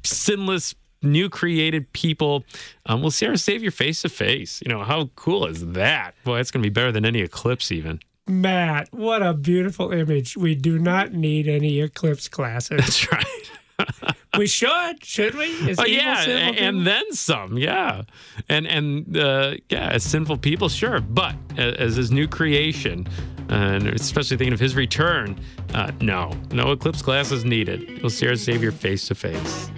sinless, 0.04 0.74
new 1.02 1.28
created 1.28 1.92
people, 1.92 2.44
um, 2.86 3.00
we'll 3.00 3.10
see 3.10 3.26
our 3.26 3.36
Savior 3.36 3.70
face 3.70 4.02
to 4.02 4.08
face. 4.08 4.60
You 4.64 4.70
know 4.72 4.84
how 4.84 5.10
cool 5.16 5.46
is 5.46 5.66
that? 5.72 6.14
Boy, 6.24 6.40
it's 6.40 6.50
going 6.50 6.62
to 6.62 6.68
be 6.68 6.72
better 6.72 6.92
than 6.92 7.04
any 7.04 7.20
eclipse, 7.20 7.72
even. 7.72 8.00
Matt, 8.26 8.88
what 8.92 9.22
a 9.22 9.32
beautiful 9.34 9.92
image. 9.92 10.36
We 10.36 10.54
do 10.54 10.78
not 10.78 11.12
need 11.12 11.48
any 11.48 11.80
eclipse 11.80 12.28
classes. 12.28 12.78
That's 12.78 13.12
right. 13.12 14.14
we 14.36 14.46
should, 14.46 15.02
should 15.02 15.34
we? 15.34 15.46
Is 15.68 15.78
Oh 15.80 15.84
yeah, 15.86 16.24
sinful 16.24 16.64
and, 16.64 16.76
and 16.76 16.86
then 16.86 17.12
some, 17.12 17.56
yeah, 17.56 18.02
and 18.48 18.66
and 18.66 19.16
uh, 19.16 19.54
yeah, 19.70 19.88
as 19.88 20.04
sinful 20.04 20.36
people, 20.36 20.68
sure, 20.68 21.00
but 21.00 21.34
a- 21.56 21.80
as 21.80 21.96
his 21.96 22.10
new 22.12 22.28
creation, 22.28 23.08
and 23.50 23.88
especially 23.88 24.36
thinking 24.36 24.52
of 24.52 24.60
his 24.60 24.74
return, 24.74 25.38
uh, 25.74 25.90
no, 26.00 26.32
no 26.52 26.72
eclipse 26.72 27.02
glasses 27.02 27.44
needed. 27.44 28.00
We'll 28.00 28.10
see 28.10 28.28
our 28.28 28.36
Savior 28.36 28.72
face 28.72 29.06
to 29.08 29.14
face. 29.14 29.70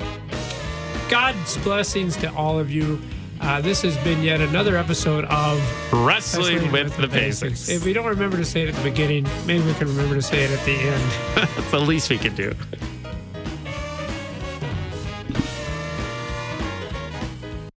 God's 1.08 1.56
blessings 1.58 2.16
to 2.18 2.32
all 2.35 2.58
of 2.58 2.70
you. 2.70 3.00
Uh, 3.40 3.61
this 3.61 3.82
has 3.82 3.96
been 3.98 4.22
yet 4.22 4.40
another 4.40 4.76
episode 4.76 5.24
of 5.24 5.61
Wrestling 5.92 6.70
with 6.70 6.96
the 6.96 7.08
basics. 7.08 7.68
If 7.68 7.85
we 7.85 7.92
don't 7.92 8.06
remember 8.06 8.37
to 8.37 8.44
say 8.44 8.62
it 8.62 8.68
at 8.68 8.74
the 8.76 8.88
beginning, 8.88 9.26
maybe 9.46 9.64
we 9.64 9.74
can 9.74 9.88
remember 9.88 10.14
to 10.14 10.22
say 10.22 10.44
it 10.44 10.50
at 10.50 10.64
the 10.64 10.72
end. 10.72 11.12
That's 11.35 11.70
the 11.72 11.80
least 11.80 12.08
we 12.08 12.18
can 12.18 12.35
do. 12.37 12.54